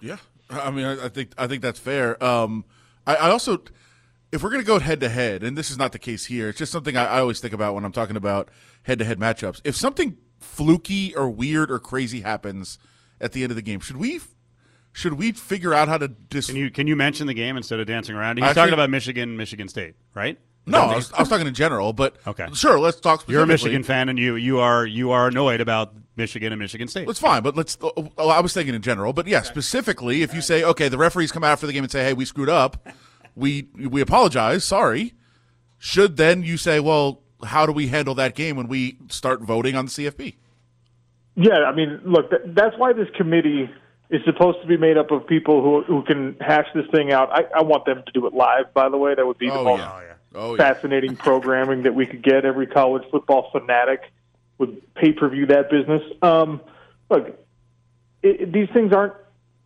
[0.00, 0.16] yeah.
[0.50, 2.22] I mean, I, I think I think that's fair.
[2.22, 2.64] Um,
[3.06, 3.62] I, I, also,
[4.32, 6.48] if we're going to go head to head, and this is not the case here,
[6.48, 8.50] it's just something I, I always think about when I'm talking about
[8.82, 9.60] head to head matchups.
[9.64, 12.78] If something fluky or weird or crazy happens
[13.20, 14.20] at the end of the game, should we
[14.94, 17.80] should we figure out how to dis- Can you can you mention the game instead
[17.80, 18.38] of dancing around?
[18.38, 20.38] He's talking about Michigan, Michigan State, right?
[20.66, 22.78] No, I was, I was, talking in general, but okay, sure.
[22.78, 23.20] Let's talk.
[23.20, 23.34] Specifically.
[23.34, 26.88] You're a Michigan fan, and you you are you are annoyed about Michigan and Michigan
[26.88, 27.06] State.
[27.06, 27.76] That's fine, but let's.
[27.82, 30.96] Oh, oh, I was thinking in general, but yeah, specifically, if you say, okay, the
[30.96, 32.88] referees come out after the game and say, hey, we screwed up,
[33.34, 35.12] we we apologize, sorry.
[35.78, 39.74] Should then you say, well, how do we handle that game when we start voting
[39.74, 40.36] on the CFP?
[41.34, 43.68] Yeah, I mean, look, that's why this committee
[44.14, 47.30] is supposed to be made up of people who who can hash this thing out.
[47.32, 48.72] I, I want them to do it live.
[48.72, 49.80] By the way, that would be the oh, most.
[49.80, 50.12] Yeah.
[50.36, 50.56] Oh, yeah.
[50.56, 52.44] fascinating programming that we could get.
[52.44, 54.00] Every college football fanatic
[54.58, 56.02] would pay per view that business.
[56.22, 56.60] Um,
[57.10, 57.28] look,
[58.22, 59.14] it, it, these things aren't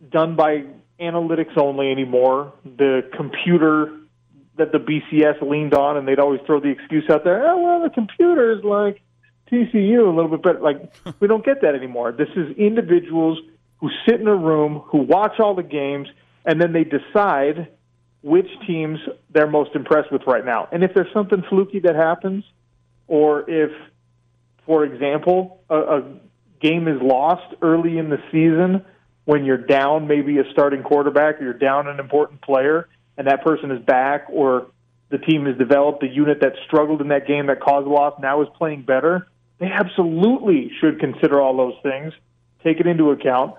[0.09, 0.65] done by
[0.99, 2.53] analytics only anymore.
[2.63, 3.95] The computer
[4.57, 7.47] that the BCS leaned on, and they'd always throw the excuse out there.
[7.47, 9.01] Oh well, the computer is like
[9.51, 10.59] TCU a little bit better.
[10.59, 12.11] Like we don't get that anymore.
[12.11, 13.39] This is individuals
[13.79, 16.07] who sit in a room, who watch all the games,
[16.45, 17.67] and then they decide
[18.21, 18.99] which teams
[19.31, 20.67] they're most impressed with right now.
[20.71, 22.43] And if there's something fluky that happens,
[23.07, 23.71] or if,
[24.65, 26.03] for example, a, a
[26.61, 28.85] game is lost early in the season
[29.25, 33.43] when you're down maybe a starting quarterback or you're down an important player and that
[33.43, 34.67] person is back or
[35.09, 38.41] the team has developed a unit that struggled in that game that caused loss now
[38.41, 39.27] is playing better,
[39.59, 42.13] they absolutely should consider all those things,
[42.63, 43.55] take it into account.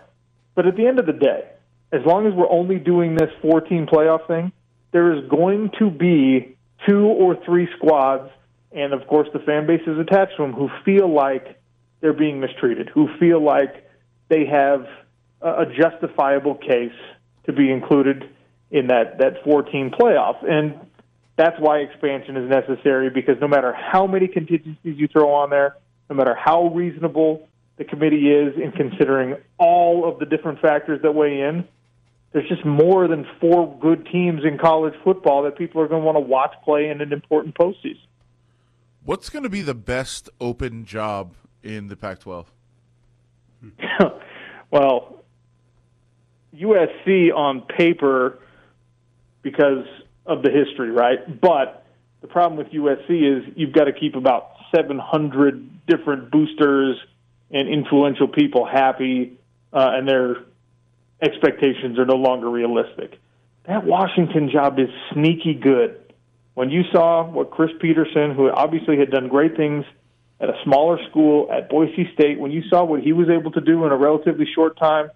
[0.54, 1.44] But at the end of the day,
[1.92, 4.52] as long as we're only doing this 14 playoff thing,
[4.92, 6.56] there is going to be
[6.88, 8.30] two or three squads,
[8.72, 11.60] and of course the fan base is attached to them, who feel like
[12.00, 13.88] they're being mistreated, who feel like
[14.28, 14.86] they have
[15.42, 16.92] a justifiable case
[17.46, 18.28] to be included
[18.70, 20.74] in that that 14 playoff, and
[21.36, 25.76] that's why expansion is necessary because no matter how many contingencies you throw on there,
[26.08, 27.48] no matter how reasonable
[27.80, 31.66] the committee is in considering all of the different factors that weigh in,
[32.30, 36.04] there's just more than four good teams in college football that people are going to
[36.04, 38.04] want to watch play in an important postseason.
[39.02, 42.44] What's going to be the best open job in the Pac-12?
[44.70, 45.24] well,
[46.54, 48.40] USC on paper
[49.40, 49.86] because
[50.26, 51.40] of the history, right?
[51.40, 51.86] But
[52.20, 56.98] the problem with USC is you've got to keep about 700 different boosters
[57.50, 59.38] and influential people happy,
[59.72, 60.36] uh, and their
[61.22, 63.18] expectations are no longer realistic.
[63.66, 66.14] That Washington job is sneaky good.
[66.54, 69.84] When you saw what Chris Petersen, who obviously had done great things
[70.40, 73.60] at a smaller school at Boise State, when you saw what he was able to
[73.60, 75.10] do in a relatively short time,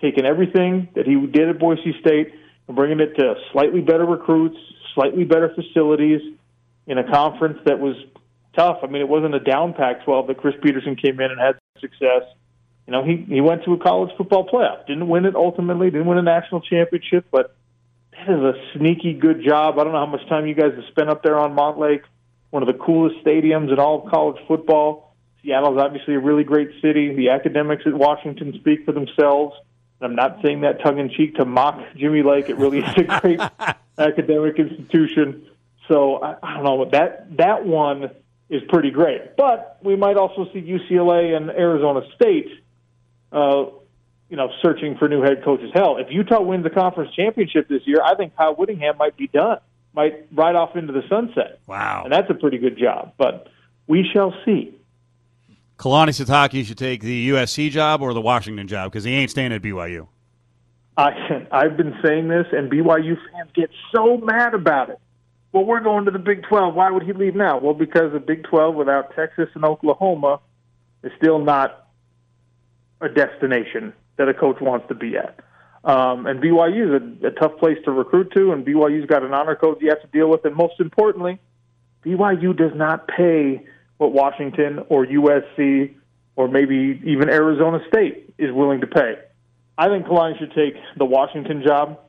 [0.00, 2.34] taking everything that he did at Boise State
[2.66, 4.58] and bringing it to slightly better recruits,
[4.94, 6.20] slightly better facilities
[6.86, 7.96] in a conference that was
[8.56, 8.78] tough.
[8.82, 12.22] I mean, it wasn't a down Pac-12 that Chris Petersen came in and had success.
[12.86, 16.06] You know, he he went to a college football playoff, didn't win it ultimately, didn't
[16.06, 17.56] win a national championship, but
[18.12, 19.78] that is a sneaky good job.
[19.78, 22.02] I don't know how much time you guys have spent up there on Montlake,
[22.50, 25.14] one of the coolest stadiums in all of college football.
[25.42, 27.14] Seattle's obviously a really great city.
[27.14, 29.56] The academics at Washington speak for themselves.
[30.00, 32.50] I'm not saying that tongue in cheek to mock Jimmy Lake.
[32.50, 33.40] It really is a great
[33.98, 35.46] academic institution.
[35.88, 38.10] So I, I don't know but that that one
[38.48, 39.36] is pretty great.
[39.36, 42.48] But we might also see UCLA and Arizona State,
[43.32, 43.66] uh,
[44.28, 45.70] you know, searching for new head coaches.
[45.74, 49.28] Hell, if Utah wins the conference championship this year, I think Kyle Whittingham might be
[49.28, 49.58] done,
[49.94, 51.60] might ride off into the sunset.
[51.66, 53.12] Wow, and that's a pretty good job.
[53.16, 53.48] But
[53.86, 54.74] we shall see.
[55.78, 59.52] Kalani Sitake should take the USC job or the Washington job because he ain't staying
[59.52, 60.06] at BYU.
[60.96, 64.98] I I've been saying this, and BYU fans get so mad about it.
[65.54, 66.74] Well, we're going to the Big 12.
[66.74, 67.58] Why would he leave now?
[67.58, 70.40] Well, because the Big 12 without Texas and Oklahoma
[71.04, 71.90] is still not
[73.00, 75.38] a destination that a coach wants to be at.
[75.84, 79.32] Um, and BYU is a, a tough place to recruit to, and BYU's got an
[79.32, 80.44] honor code you have to deal with.
[80.44, 81.38] And most importantly,
[82.04, 83.64] BYU does not pay
[83.98, 85.94] what Washington or USC
[86.34, 89.20] or maybe even Arizona State is willing to pay.
[89.78, 92.00] I think Kalani should take the Washington job.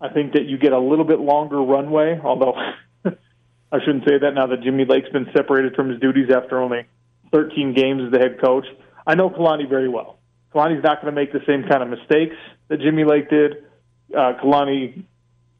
[0.00, 2.54] I think that you get a little bit longer runway, although
[3.76, 6.86] I shouldn't say that now that Jimmy Lake's been separated from his duties after only
[7.32, 8.64] 13 games as the head coach.
[9.06, 10.18] I know Kalani very well.
[10.54, 12.36] Kalani's not going to make the same kind of mistakes
[12.68, 13.64] that Jimmy Lake did.
[14.12, 15.04] Uh, Kalani,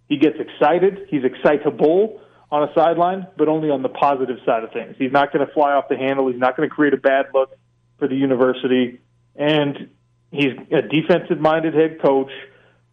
[0.08, 1.06] he gets excited.
[1.10, 4.94] He's excitable on a sideline, but only on the positive side of things.
[4.98, 6.30] He's not going to fly off the handle.
[6.30, 7.50] He's not going to create a bad look
[7.98, 9.00] for the university.
[9.34, 9.90] And
[10.30, 12.30] he's a defensive minded head coach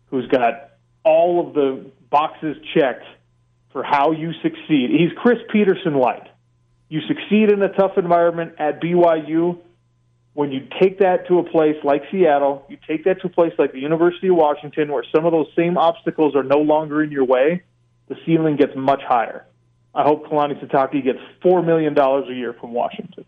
[0.08, 0.72] who's got
[1.04, 3.06] all of the boxes checked
[3.74, 4.92] for how you succeed.
[4.92, 6.30] He's Chris Petersen light.
[6.88, 9.58] You succeed in a tough environment at BYU.
[10.34, 13.54] When you take that to a place like Seattle, you take that to a place
[13.58, 17.12] like the University of Washington, where some of those same obstacles are no longer in
[17.12, 17.64] your way,
[18.08, 19.46] the ceiling gets much higher.
[19.96, 23.26] I hope Kalani Sitake gets $4 million a year from Washington.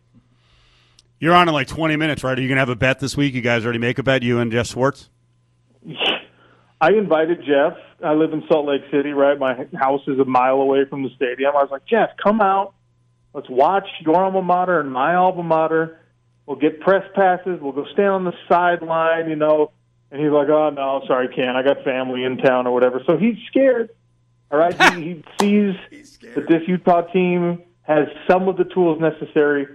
[1.19, 2.38] You're on in like 20 minutes, right?
[2.38, 3.34] Are you going to have a bet this week?
[3.34, 5.10] You guys already make a bet, you and Jeff Schwartz?
[6.81, 7.77] I invited Jeff.
[8.03, 9.38] I live in Salt Lake City, right?
[9.39, 11.51] My house is a mile away from the stadium.
[11.55, 12.73] I was like, Jeff, come out.
[13.33, 15.99] Let's watch your alma mater and my alma mater.
[16.45, 17.59] We'll get press passes.
[17.61, 19.71] We'll go stand on the sideline, you know.
[20.11, 21.57] And he's like, oh, no, sorry, can't.
[21.57, 23.01] I got family in town or whatever.
[23.05, 23.89] So he's scared.
[24.51, 24.93] All right?
[24.93, 25.75] he, he sees
[26.35, 29.67] that this Utah team has some of the tools necessary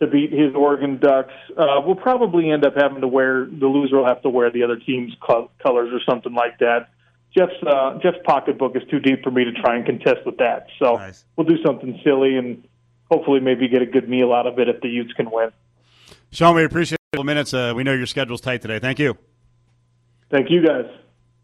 [0.00, 1.32] to beat his Oregon Ducks.
[1.56, 4.62] Uh, we'll probably end up having to wear the loser will have to wear the
[4.62, 6.88] other team's colors or something like that.
[7.36, 10.66] Jeff's uh, Jeff's pocketbook is too deep for me to try and contest with that.
[10.82, 11.24] So Nice.
[11.36, 12.66] we'll do something silly and
[13.10, 15.50] hopefully maybe get a good meal out of it if the Utes can win.
[16.32, 17.52] Sean, we appreciate a couple minutes.
[17.54, 18.78] Uh, we know your schedule's tight today.
[18.78, 19.16] Thank you.
[20.30, 20.86] Thank you guys.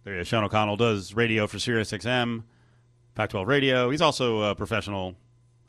[0.04, 0.24] There you go.
[0.24, 2.44] Sean O'Connell does radio for SiriusXM,
[3.16, 3.90] Pac-12 Radio.
[3.90, 5.14] He's also a professional.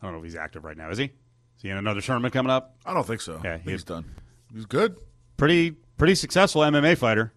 [0.02, 0.90] I don't know if he's active right now.
[0.92, 1.12] Is he?
[1.58, 2.76] Is he in another tournament coming up?
[2.86, 3.42] I don't think so.
[3.44, 4.06] Yeah, I think he- he's done.
[4.54, 4.96] He's good.
[5.38, 7.34] Pretty pretty successful MMA fighter.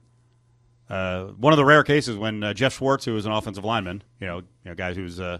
[0.88, 4.02] Uh, one of the rare cases when uh, Jeff Schwartz, who was an offensive lineman,
[4.20, 5.38] you know, you know, guys who's uh,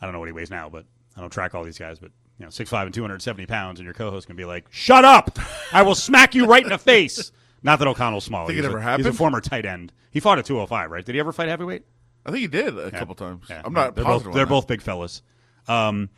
[0.00, 2.10] I don't know what he weighs now, but I don't track all these guys, but
[2.38, 4.66] you know, six five and two hundred seventy pounds, and your co-host can be like,
[4.70, 5.38] "Shut up!
[5.72, 8.46] I will smack you right in the face." Not that O'Connell's small.
[8.46, 9.92] Think He's it a- ever He's a former tight end.
[10.10, 11.04] He fought at two hundred five, right?
[11.04, 11.84] Did he ever fight heavyweight?
[12.24, 13.46] I think he did a couple times.
[13.50, 13.62] Yeah.
[13.64, 14.26] I'm not They're positive.
[14.32, 15.22] both, they're both big fellas.
[15.66, 16.08] Um,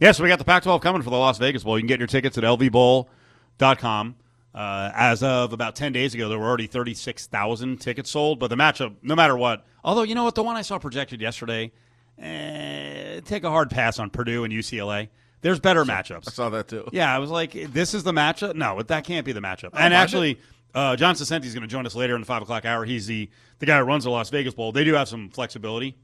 [0.00, 1.78] yeah, so we got the Pac-12 coming for the Las Vegas Bowl.
[1.78, 4.16] You can get your tickets at lvbowl.com.
[4.54, 8.38] Uh, as of about 10 days ago, there were already 36,000 tickets sold.
[8.38, 11.20] But the matchup, no matter what, although you know what, the one I saw projected
[11.20, 11.70] yesterday,
[12.18, 15.08] eh, take a hard pass on Purdue and UCLA.
[15.40, 16.28] There's better matchups.
[16.28, 16.88] I saw that too.
[16.92, 18.56] Yeah, I was like, this is the matchup.
[18.56, 19.70] No, that can't be the matchup.
[19.74, 20.40] and actually,
[20.74, 22.84] uh, John Saccenti is going to join us later in the five o'clock hour.
[22.84, 23.30] He's the
[23.60, 24.72] the guy who runs the Las Vegas Bowl.
[24.72, 25.96] They do have some flexibility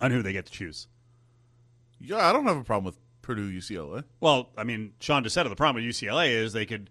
[0.00, 0.88] on who they get to choose.
[2.00, 4.04] Yeah, I don't have a problem with Purdue UCLA.
[4.20, 5.48] Well, I mean, Sean just said it.
[5.48, 6.88] The problem with UCLA is they could,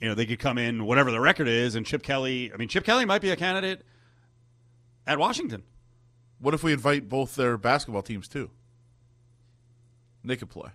[0.00, 2.52] you know, they could come in whatever the record is, and Chip Kelly.
[2.54, 3.84] I mean, Chip Kelly might be a candidate
[5.08, 5.64] at Washington.
[6.38, 8.50] What if we invite both their basketball teams too?
[10.24, 10.70] They could play.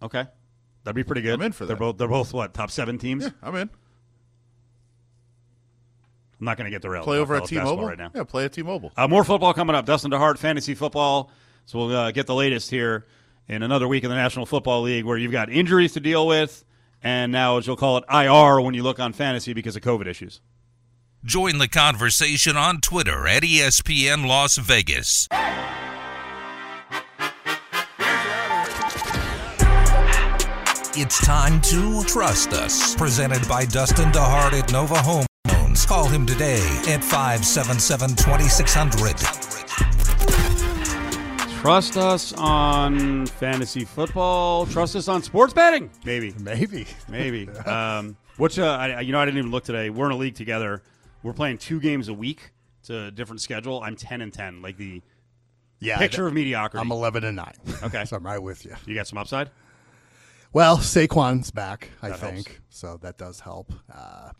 [0.00, 0.26] Okay,
[0.84, 1.34] that'd be pretty good.
[1.34, 1.80] I'm in for They're that.
[1.80, 3.24] both they're both what top seven teams.
[3.24, 3.68] Yeah, I'm in.
[6.38, 7.04] I'm not going to get derailed.
[7.04, 8.12] Play about over at T-Mobile right now.
[8.14, 8.92] Yeah, play at T-Mobile.
[8.96, 9.84] Uh, more football coming up.
[9.84, 11.30] Dustin DeHart, fantasy football.
[11.66, 13.06] So we'll uh, get the latest here
[13.50, 16.64] in another week in the National Football League where you've got injuries to deal with,
[17.02, 20.06] and now, as you'll call it, IR when you look on fantasy because of COVID
[20.06, 20.40] issues.
[21.24, 25.26] Join the conversation on Twitter at ESPN Las Vegas.
[30.96, 32.94] It's time to trust us.
[32.94, 35.86] Presented by Dustin DeHart at Nova Home Loans.
[35.86, 39.49] Call him today at 577 2600.
[41.60, 44.64] Trust us on fantasy football.
[44.64, 45.90] Trust us on sports betting.
[46.06, 46.34] Maybe.
[46.40, 46.86] Maybe.
[47.06, 47.48] Maybe.
[47.66, 49.90] um, which, uh, I, you know, I didn't even look today.
[49.90, 50.82] We're in a league together.
[51.22, 52.52] We're playing two games a week.
[52.80, 53.82] It's a different schedule.
[53.82, 55.02] I'm 10 and 10, like the
[55.80, 55.98] Yeah.
[55.98, 56.80] picture of mediocrity.
[56.80, 57.52] I'm 11 and 9.
[57.82, 58.06] Okay.
[58.06, 58.74] so I'm right with you.
[58.86, 59.50] you got some upside?
[60.54, 62.60] Well, Saquon's back, I That think, helps.
[62.70, 63.70] so that does help.
[63.94, 64.30] Uh,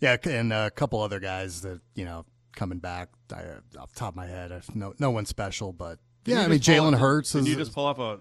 [0.00, 3.10] yeah, and a couple other guys that you know coming back.
[3.32, 3.42] I,
[3.78, 6.98] off the top of my head, no, no one special, but yeah, I mean Jalen
[6.98, 7.48] Hurts is.
[7.48, 8.18] you just pull off a?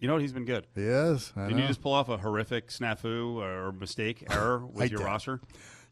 [0.00, 0.22] You know what?
[0.22, 0.66] He's been good.
[0.74, 1.32] he is.
[1.36, 1.62] I Didn't know.
[1.62, 5.04] you just pull off a horrific snafu or mistake error with your did.
[5.06, 5.40] roster?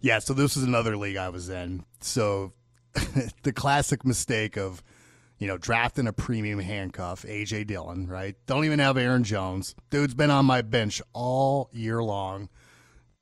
[0.00, 1.84] Yeah, so this is another league I was in.
[2.00, 2.52] So
[3.42, 4.82] the classic mistake of,
[5.38, 8.36] you know, drafting a premium handcuff, AJ Dillon, right?
[8.46, 9.74] Don't even have Aaron Jones.
[9.90, 12.48] Dude's been on my bench all year long.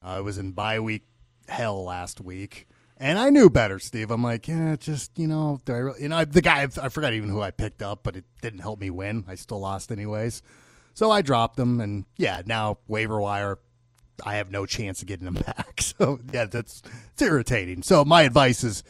[0.02, 1.04] I was in bye week
[1.48, 2.68] hell last week.
[2.96, 4.10] And I knew better, Steve.
[4.10, 6.88] I'm like, yeah, just you know, do I really, you know, I, the guy I
[6.88, 9.24] forgot even who I picked up, but it didn't help me win.
[9.26, 10.42] I still lost anyways,
[10.94, 13.58] so I dropped him, and yeah, now waiver wire,
[14.24, 15.80] I have no chance of getting him back.
[15.80, 17.82] So yeah, that's it's irritating.
[17.82, 18.84] So my advice is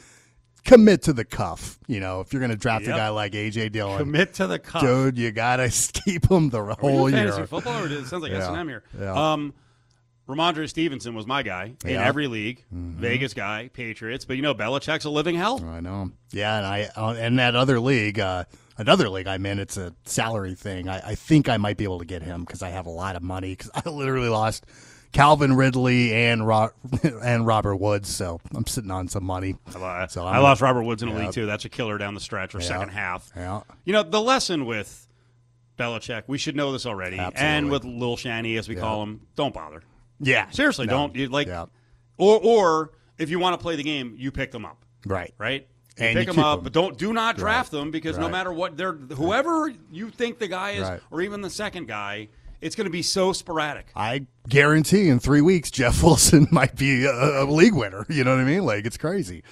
[0.67, 1.79] commit to the cuff.
[1.87, 2.95] You know, if you're going to draft Yep.
[2.95, 4.83] a guy like AJ Dillon, Commit to the cuff.
[4.83, 5.71] dude, you gotta
[6.05, 7.19] keep him the Are we whole year.
[7.33, 8.38] fantasy football, or it sounds like Yeah.
[8.38, 8.83] S and M here.
[9.01, 9.33] Yeah.
[9.33, 9.55] Um,
[10.29, 12.65] Rhamondre Stevenson was my guy in every league.
[12.75, 12.99] Mm-hmm.
[13.01, 15.63] Vegas guy, Patriots, but you know Belichick's a living hell.
[15.65, 16.11] I know.
[16.33, 18.45] Yeah, and I uh, and that other league, uh,
[18.79, 20.89] another league I'm in, it's a salary thing.
[20.89, 23.17] I, I think I might be able to get him because I have a lot
[23.17, 23.51] of money.
[23.55, 24.65] Because I literally lost
[25.13, 26.71] Calvin Ridley and Ro-
[27.23, 29.57] and Robert Woods, so I'm sitting on some money.
[29.77, 31.45] I, So I I'm- lost Robert Woods in a league too.
[31.45, 32.67] That's a killer down the stretch or Yeah.
[32.67, 33.31] second half.
[33.37, 33.61] Yeah.
[33.85, 35.07] You know the lesson with
[35.79, 38.81] Belichick, we should know this already, and with Lil Shanny as we Yeah.
[38.81, 39.83] call him, don't bother.
[40.20, 40.92] Yeah, Seriously, No.
[40.92, 41.66] don't you like, Yeah.
[42.16, 45.35] or or if you want to play the game, you pick them up, Right.
[45.38, 45.66] right?
[45.98, 46.64] You And pick them up, them.
[46.64, 50.48] but don't do not draft them because no matter what they're whoever you think the
[50.48, 51.00] guy is, Right.
[51.11, 52.29] or even the second guy,
[52.61, 53.87] it's going to be so sporadic.
[53.94, 58.07] I guarantee in three weeks Jeff Wilson might be a, a league winner.
[58.09, 58.64] You know what I mean?
[58.64, 59.42] Like it's crazy.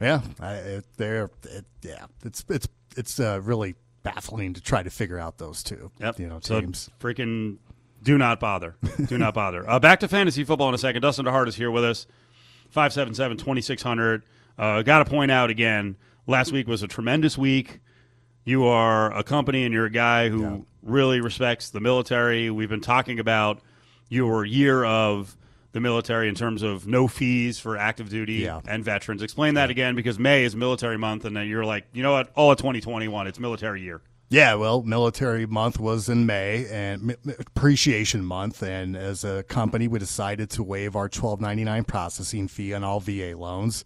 [0.00, 2.06] Yeah, I, it, they're it, yeah.
[2.24, 5.90] It's it's it's uh, really baffling to try to figure out those two.
[5.98, 6.20] Yep.
[6.20, 6.88] You know so teams.
[7.00, 7.56] freaking
[8.02, 8.76] do not bother.
[9.06, 9.68] do not bother.
[9.68, 11.02] Uh, back to fantasy football in a second.
[11.02, 12.06] Dustin DeHart is here with us.
[12.74, 14.22] 577-2600.
[14.58, 17.80] Uh, Got to point out again, last week was a tremendous week.
[18.44, 22.50] You are a company and you're a guy who really respects the military.
[22.50, 23.60] We've been talking about
[24.08, 25.36] your year of
[25.72, 28.60] the military in terms of no fees for active duty Yeah.
[28.66, 29.22] and veterans.
[29.22, 32.30] Explain that again because May is military month and then you're like, you know what?
[32.34, 34.00] All of 2021, it's military year.
[34.30, 39.98] Yeah, well, military month was in May and appreciation month, and as a company, we
[39.98, 43.84] decided to waive our twelve ninety nine processing fee on all VA loans.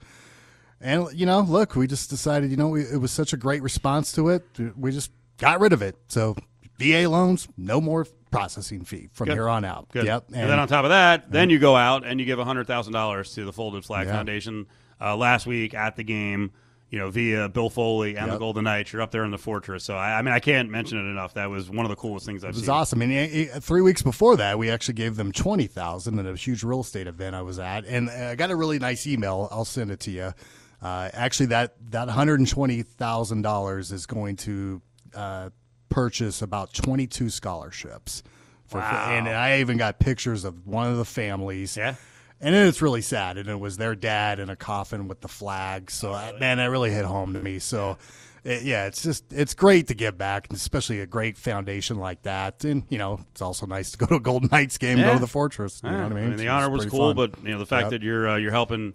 [0.80, 3.62] And you know, look, we just decided, you know, we, it was such a great
[3.62, 4.44] response to it,
[4.76, 5.96] we just got rid of it.
[6.08, 6.34] So
[6.78, 9.34] VA loans, no more processing fee from Good.
[9.34, 9.90] here on out.
[9.90, 10.06] Good.
[10.06, 10.24] Yep.
[10.34, 12.94] And, then on top of that, then you go out and you give hundred thousand
[12.94, 14.14] dollars to the Folded Flag Yeah.
[14.14, 14.66] Foundation.
[15.00, 16.52] Uh, last week at the game,
[16.92, 19.82] you know, via Bill Foley and the Golden Knights, you're up there in the fortress.
[19.82, 21.32] So I, I mean, I can't mention it enough.
[21.34, 22.58] That was one of the coolest things I've seen.
[22.58, 22.74] It was seen.
[22.74, 23.02] awesome.
[23.02, 26.36] And uh, uh, three weeks before that, we actually gave them twenty thousand at a
[26.36, 29.48] huge real estate event I was at, and uh, I got a really nice email.
[29.50, 30.34] I'll send it to you.
[30.82, 34.82] Uh, actually, that that one hundred and twenty thousand dollars is going to
[35.14, 35.48] uh,
[35.88, 38.22] purchase about twenty two scholarships.
[38.66, 39.10] For, Wow.
[39.10, 41.74] And I even got pictures of one of the families.
[41.74, 41.94] Yeah.
[42.42, 45.28] And then it's really sad, and it was their dad in a coffin with the
[45.28, 45.90] flag.
[45.90, 47.58] So uh, man, that really hit home to me.
[47.58, 47.96] So.
[48.44, 52.22] It, yeah, it's just it's great to give back, and especially a great foundation like
[52.22, 52.64] that.
[52.64, 55.12] And you know, it's also nice to go to a Golden Knights game, and go
[55.14, 55.80] to the Fortress.
[55.84, 56.30] You know what I mean?
[56.30, 57.30] the It's- honor it's was cool, fun.
[57.30, 57.90] but you know the fact Yep.
[57.92, 58.94] that you're uh, you're helping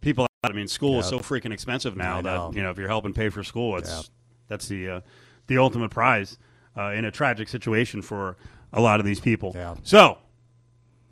[0.00, 0.50] people out.
[0.50, 3.28] I mean, school is so freaking expensive now that you know if you're helping pay
[3.28, 4.04] for school, it's Yep.
[4.48, 5.00] that's the uh,
[5.46, 6.36] the ultimate prize
[6.76, 8.36] uh, in a tragic situation for
[8.72, 9.52] a lot of these people.
[9.54, 9.76] Yeah.
[9.84, 10.18] So,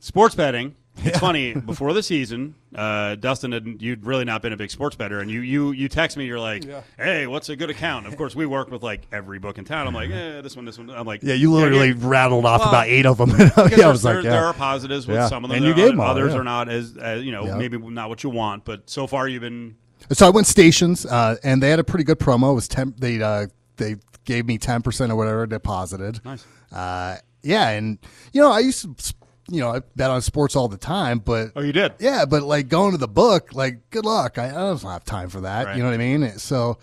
[0.00, 0.74] sports betting.
[0.98, 1.52] It's funny.
[1.66, 5.30] Before the season, uh, Dustin, had, you'd really not been a big sports better, and
[5.30, 6.24] you you you text me.
[6.26, 6.64] You're like,
[6.96, 9.86] "Hey, what's a good account?" Of course, we work with like every book in town.
[9.86, 12.68] I'm like, "Eh, this one, this one." I'm like, yeah, you literally rattled off Well,
[12.70, 13.30] about eight of them.
[13.38, 14.30] yeah, I there- was like, yeah.
[14.30, 15.28] there are positives with Yeah.
[15.28, 15.58] some of them.
[15.58, 16.40] And you gave 'em all, others yeah.
[16.40, 17.56] are not as, as you know Yeah.
[17.56, 18.64] maybe not what you want.
[18.64, 19.76] But so far, you've been
[20.12, 22.52] So I went stations, uh, and they had a pretty good promo.
[22.52, 26.20] It was ten, they uh, they gave me ten percent or whatever deposited.
[26.24, 26.44] Nice.
[26.72, 27.98] Uh, yeah, and
[28.32, 29.14] you know I used to,
[29.48, 31.92] you know, I bet on sports all the time, but oh, you did.
[31.98, 34.38] yeah, but like going to the book, like good luck.
[34.38, 35.66] I, I don't have time for that.
[35.66, 35.76] Right.
[35.76, 36.38] You know what I mean?
[36.38, 36.78] So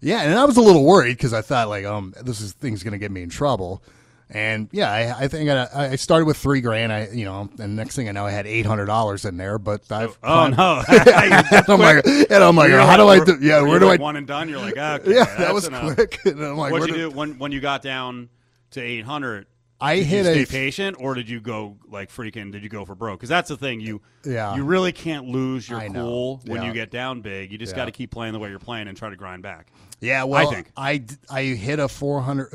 [0.00, 2.82] yeah, and I was a little worried because I thought like, um, this is thing's
[2.82, 3.82] gonna get me in trouble.
[4.28, 6.92] And yeah, I, I think I, I started with three grand.
[6.92, 9.56] I, you know, and next thing I know, I had eight hundred dollars in there.
[9.56, 10.82] But I've Oh no!
[10.88, 13.38] and I'm like, and I'm like, how do I do?
[13.40, 13.90] Yeah, where do I?
[13.90, 14.48] like One and done.
[14.48, 15.94] You're like, okay, Yeah, that's that was enough.
[15.94, 16.18] quick.
[16.24, 18.28] And I'm like, What'd you do- do when when you got down
[18.72, 19.46] to 800?
[19.80, 22.50] I did hit you a stay f- patient, or did you go like freaking?
[22.52, 23.18] Did you go for broke?
[23.20, 23.80] Because that's the thing.
[23.80, 24.54] You Yeah.
[24.56, 26.02] you really can't lose your I know.
[26.02, 26.68] cool when Yeah.
[26.68, 27.52] you get down big.
[27.52, 27.76] You just Yeah.
[27.76, 29.68] got to keep playing the way you're playing and try to grind back.
[30.00, 30.70] Yeah, well, I think.
[30.76, 32.48] I, I hit a 400.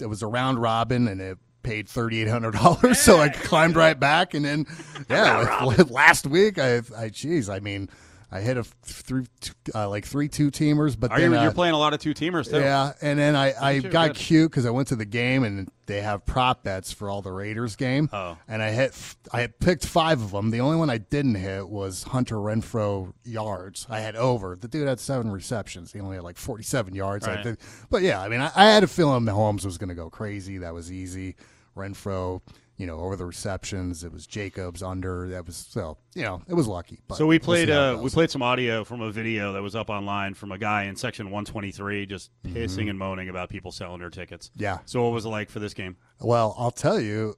[0.00, 2.98] It was a round robin, and it paid thirty eight hundred dollars.
[3.00, 4.66] So I climbed right back, and then
[5.10, 7.88] yeah, like, last week I, I, geez, I mean,
[8.32, 11.42] I hit a three, two- uh, like three two teamers, but Are then you, uh,
[11.42, 12.60] you're playing a lot of two teamers too?
[12.60, 14.16] Yeah, and then I, I got good.
[14.16, 17.32] cute because I went to the game and they have prop bets for all the
[17.32, 18.08] Raiders game.
[18.12, 18.38] Oh.
[18.46, 18.94] and I hit
[19.32, 20.50] I had picked five of them.
[20.50, 23.86] The only one I didn't hit was Hunter Renfrow yards.
[23.90, 24.54] I had over.
[24.54, 25.92] The dude had seven receptions.
[25.92, 27.26] He only had like forty seven yards.
[27.26, 27.56] I Right.
[27.90, 30.58] but yeah, I mean, I, I had a feeling Mahomes was going to go crazy.
[30.58, 31.34] That was easy.
[31.76, 32.42] Renfrow.
[32.80, 35.28] You know, over the receptions, it was Jacobs under.
[35.28, 35.98] That was so.
[36.14, 37.00] You know, it was lucky.
[37.06, 39.76] But So we played it uh, we played some audio from a video that was
[39.76, 44.00] up online from a guy in section 123 just pissing and moaning about people selling
[44.00, 44.48] their tickets.
[44.54, 44.62] Mm-hmm.
[44.62, 44.78] Yeah.
[44.86, 45.96] So what was it like for this game?
[46.20, 47.36] Well, I'll tell you,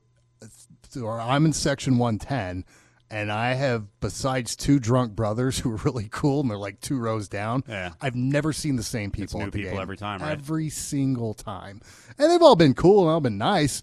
[1.04, 2.64] I'm in section 110,
[3.10, 6.98] and I have, besides two drunk brothers who are really cool, and they're like two
[6.98, 7.92] rows down, Yeah.
[8.00, 9.40] I've never seen the same people.
[9.40, 9.82] new at the people game.
[9.82, 10.32] every time, right?
[10.32, 11.80] Every single time.
[12.18, 13.82] And they've all been cool and all been nice,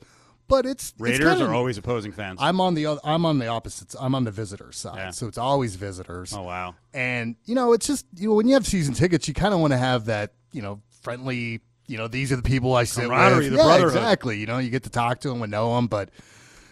[0.50, 0.90] but it's.
[0.90, 2.40] it's Raiders kinda- are always opposing fans.
[2.42, 3.96] I'm on the I'm on the opposite.
[3.98, 5.12] I'm on the visitor side, Yeah.
[5.12, 6.34] so it's always visitors.
[6.34, 6.76] oh wow.
[6.94, 9.62] And you know, it's just you know when you have season tickets, you kind of
[9.62, 11.62] want to have that you know friendly.
[11.88, 13.18] You know, these are the people I sit with.
[13.18, 13.96] the yeah, brotherhood.
[13.96, 14.38] exactly.
[14.38, 16.10] You know, you get to talk to them and know them, but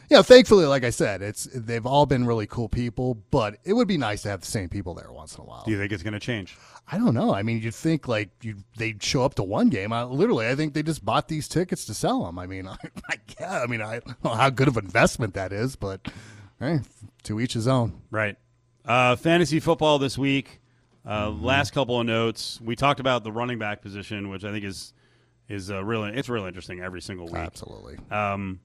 [0.10, 3.16] you know, thankfully, like I said, it's they've all been really cool people.
[3.32, 5.64] But it would be nice to have the same people there once in a while.
[5.66, 6.58] Do you think it's going to change?
[6.90, 7.34] I don't know.
[7.34, 9.92] I mean, you'd think like you they'd show up to one game.
[9.92, 12.40] I literally, I think they just bought these tickets to sell them.
[12.40, 12.78] I mean, I,
[13.10, 16.08] I yeah, I mean, I don't know how good of an investment that is, but
[16.60, 16.80] hey,
[17.24, 18.02] to each his own.
[18.10, 18.38] Right.
[18.86, 20.62] Uh, fantasy football this week.
[21.06, 21.46] Uh, Mm-hmm.
[21.46, 22.60] Last couple of notes.
[22.62, 24.94] We talked about the running back position, which I think is
[25.50, 27.36] is uh, really it's really interesting every single week.
[27.36, 28.60] Absolutely, Um,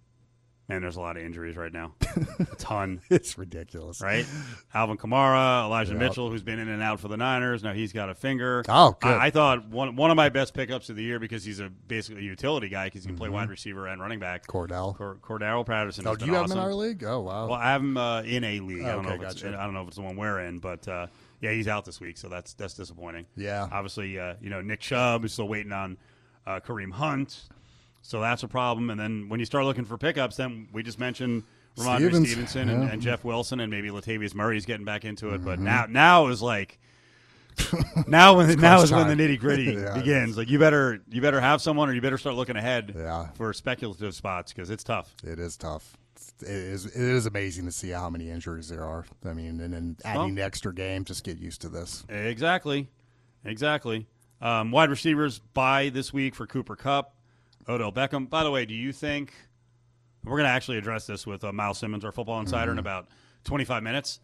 [0.68, 1.92] man, there's a lot of injuries right now.
[2.40, 3.00] a ton.
[3.10, 4.00] it's ridiculous.
[4.00, 4.24] right?
[4.72, 5.94] Alvin Kamara, Elijah.
[5.94, 7.62] Mitchell, who's been in and out for the Niners.
[7.62, 8.64] Now he's got a finger.
[8.68, 9.12] Oh, good.
[9.12, 11.68] I, I thought one one of my best pickups of the year because he's a
[11.68, 13.34] basically a utility guy because he can play Mm-hmm.
[13.36, 14.46] wide receiver and running back.
[14.46, 14.96] Cordell.
[14.96, 16.06] Cor- Cordero Patterson.
[16.06, 16.58] Oh, do you have awesome.
[16.58, 17.04] him in our league?
[17.04, 17.46] Oh, wow.
[17.48, 18.82] Well, I have him uh, in a league.
[18.84, 19.58] I don't Okay, know if it's, gotcha.
[19.58, 21.06] I don't know if it's the one we're in, but uh,
[21.40, 23.26] yeah, he's out this week, so that's that's disappointing.
[23.36, 23.68] Yeah.
[23.72, 25.96] obviously, uh, you know Nick Chubb is still waiting on
[26.46, 27.48] uh, Kareem Hunt,
[28.02, 28.90] so that's a problem.
[28.90, 31.44] And then when you start looking for pickups, then we just mentioned
[31.76, 32.90] Rhamondre Stevens, Stevenson and, yeah.
[32.92, 35.36] and Jeff Wilson, and maybe Latavius Murray's getting back into it.
[35.36, 35.44] Mm-hmm.
[35.44, 36.78] But now now is like.
[38.06, 40.38] now when now is when the nitty gritty Yeah, begins.
[40.38, 43.28] Like you better you better have someone, or you better start looking ahead Yeah.
[43.34, 45.14] for speculative spots because it's tough.
[45.22, 45.96] It is tough.
[46.40, 46.86] It is.
[46.86, 49.04] It is amazing to see how many injuries there are.
[49.24, 52.04] I mean, and then adding the extra game, just get used to this.
[52.08, 52.88] Exactly,
[53.44, 54.06] exactly.
[54.40, 57.14] Um, wide receivers by this week for Cooper Kupp,
[57.68, 58.28] Odell Beckham.
[58.28, 59.32] By the way, do you think
[60.24, 62.78] we're going to actually address this with uh, Miles Simmons, our football insider, Mm-hmm.
[62.78, 63.08] in about
[63.44, 64.20] 25 minutes?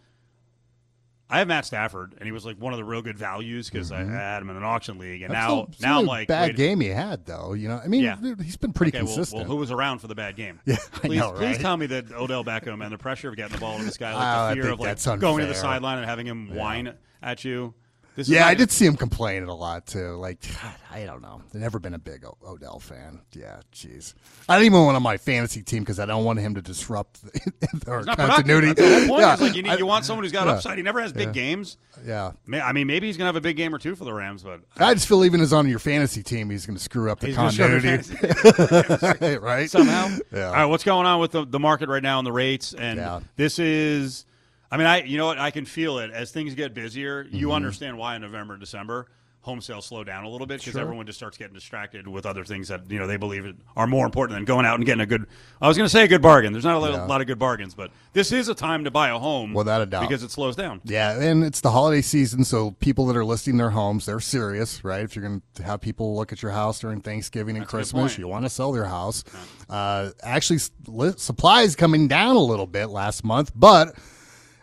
[1.31, 3.93] I have Matt Stafford, and he was like one of the real good values because
[3.93, 5.41] I had him in an auction league, and Mm-hmm.
[5.43, 7.53] That's now still now I'm like, bad wait, game he had though.
[7.53, 8.17] You know, I mean, Yeah.
[8.43, 9.41] he's been pretty Okay, consistent.
[9.43, 10.59] well, who was around for the bad game?
[10.67, 13.53] Yeah, I please, know, please tell me that Odell Beckham and the pressure of getting
[13.55, 15.55] the ball to this guy, Oh, like I the fear of like going to the
[15.55, 17.75] sideline and having him whine at you.
[18.19, 20.17] This yeah, I did see him complaining a lot too.
[20.17, 21.41] Like, God, I don't know.
[21.55, 23.21] I've never been a big o- Odell fan.
[23.33, 24.15] Yeah, jeez.
[24.49, 26.61] I don't even want him on my fantasy team because I don't want him to
[26.61, 28.73] disrupt the, our continuity.
[28.73, 29.21] the point.
[29.21, 30.79] Yeah, like you, need, I- you want someone who's got yeah, upside.
[30.79, 31.77] He never has big yeah, games.
[32.05, 32.33] Yeah.
[32.53, 34.63] I mean, maybe he's gonna have a big game or two for the Rams, but
[34.79, 37.29] I just feel even as on your fantasy team, he's going to screw up the
[37.29, 39.71] He's gonna screw up your continuity, right?
[39.71, 40.09] somehow.
[40.33, 40.47] Yeah.
[40.47, 42.75] All right, what's going on with the, the market right now and the rates?
[42.75, 44.27] And this is,
[44.71, 45.39] I mean, I you know what?
[45.39, 47.27] I can feel it as things get busier.
[47.31, 47.55] You Mhm.
[47.55, 49.07] understand why in November, and December,
[49.41, 50.83] home sales slow down a little bit because Sure.
[50.83, 54.05] everyone just starts getting distracted with other things that you know they believe are more
[54.05, 55.25] important than going out and getting a good.
[55.63, 56.53] I was going to say a good bargain.
[56.53, 57.05] There's not a lot, Yeah.
[57.05, 59.87] lot of good bargains, but this is a time to buy a home Without a
[59.87, 60.03] doubt.
[60.03, 60.83] because it slows down.
[60.85, 64.85] Yeah, and it's the holiday season, so people that are listing their homes, they're serious,
[64.85, 65.01] right?
[65.03, 68.19] If you're going to have people look at your house during Thanksgiving and That's Christmas,
[68.19, 69.25] you want to sell their house.
[69.71, 73.95] Uh, actually, li- supply is coming down a little bit last month, but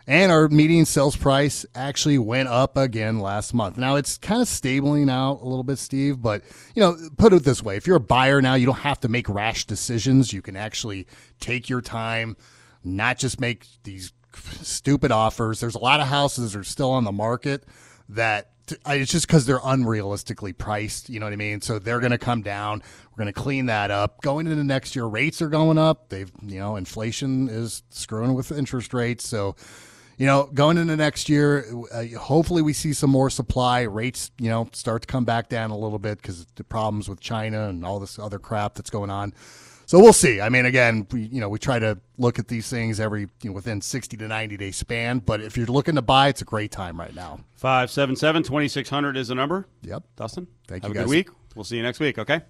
[0.06, 3.76] and our median sales price actually went up again last month.
[3.76, 6.42] Now it's kind of stabling out a little bit, Steve, but
[6.74, 9.08] you know, put it this way, if you're a buyer now, you don't have to
[9.08, 10.32] make rash decisions.
[10.32, 11.06] You can actually
[11.40, 12.36] take your time,
[12.84, 14.12] not just make these
[14.62, 15.60] stupid offers.
[15.60, 17.64] There's a lot of houses that are still on the market
[18.08, 18.50] that
[18.86, 21.08] it's just because they're unrealistically priced.
[21.08, 21.60] You know what I mean?
[21.60, 22.82] So they're going to come down.
[23.10, 24.20] We're going to clean that up.
[24.22, 26.08] Going into next year, rates are going up.
[26.08, 29.26] They've, you know, inflation is screwing with interest rates.
[29.26, 29.56] So,
[30.18, 33.82] you know, going into next year, uh, hopefully we see some more supply.
[33.82, 37.20] Rates, you know, start to come back down a little bit because the problems with
[37.20, 39.34] China and all this other crap that's going on.
[39.84, 40.40] So we'll see.
[40.40, 43.50] I mean, again, we, you know, we try to look at these things every you
[43.50, 45.20] know, within 60 to 90 day span.
[45.20, 47.40] But if you're looking to buy, it's a great time right now.
[47.54, 49.68] 577 2600 is the number.
[49.82, 50.02] Yep.
[50.16, 51.04] Dustin, Thank have you, a guys.
[51.04, 51.28] good week.
[51.54, 52.42] We'll see you next week, okay?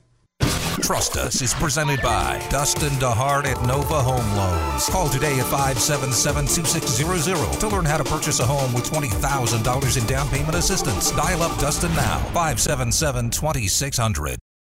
[0.87, 4.89] Trust Us is presented by Dustin DeHart at Nova Home Loans.
[4.89, 10.28] Call today at 577-2600 to learn how to purchase a home with $20,000 in down
[10.28, 11.11] payment assistance.
[11.11, 14.37] Dial up Dustin now, 577-2600.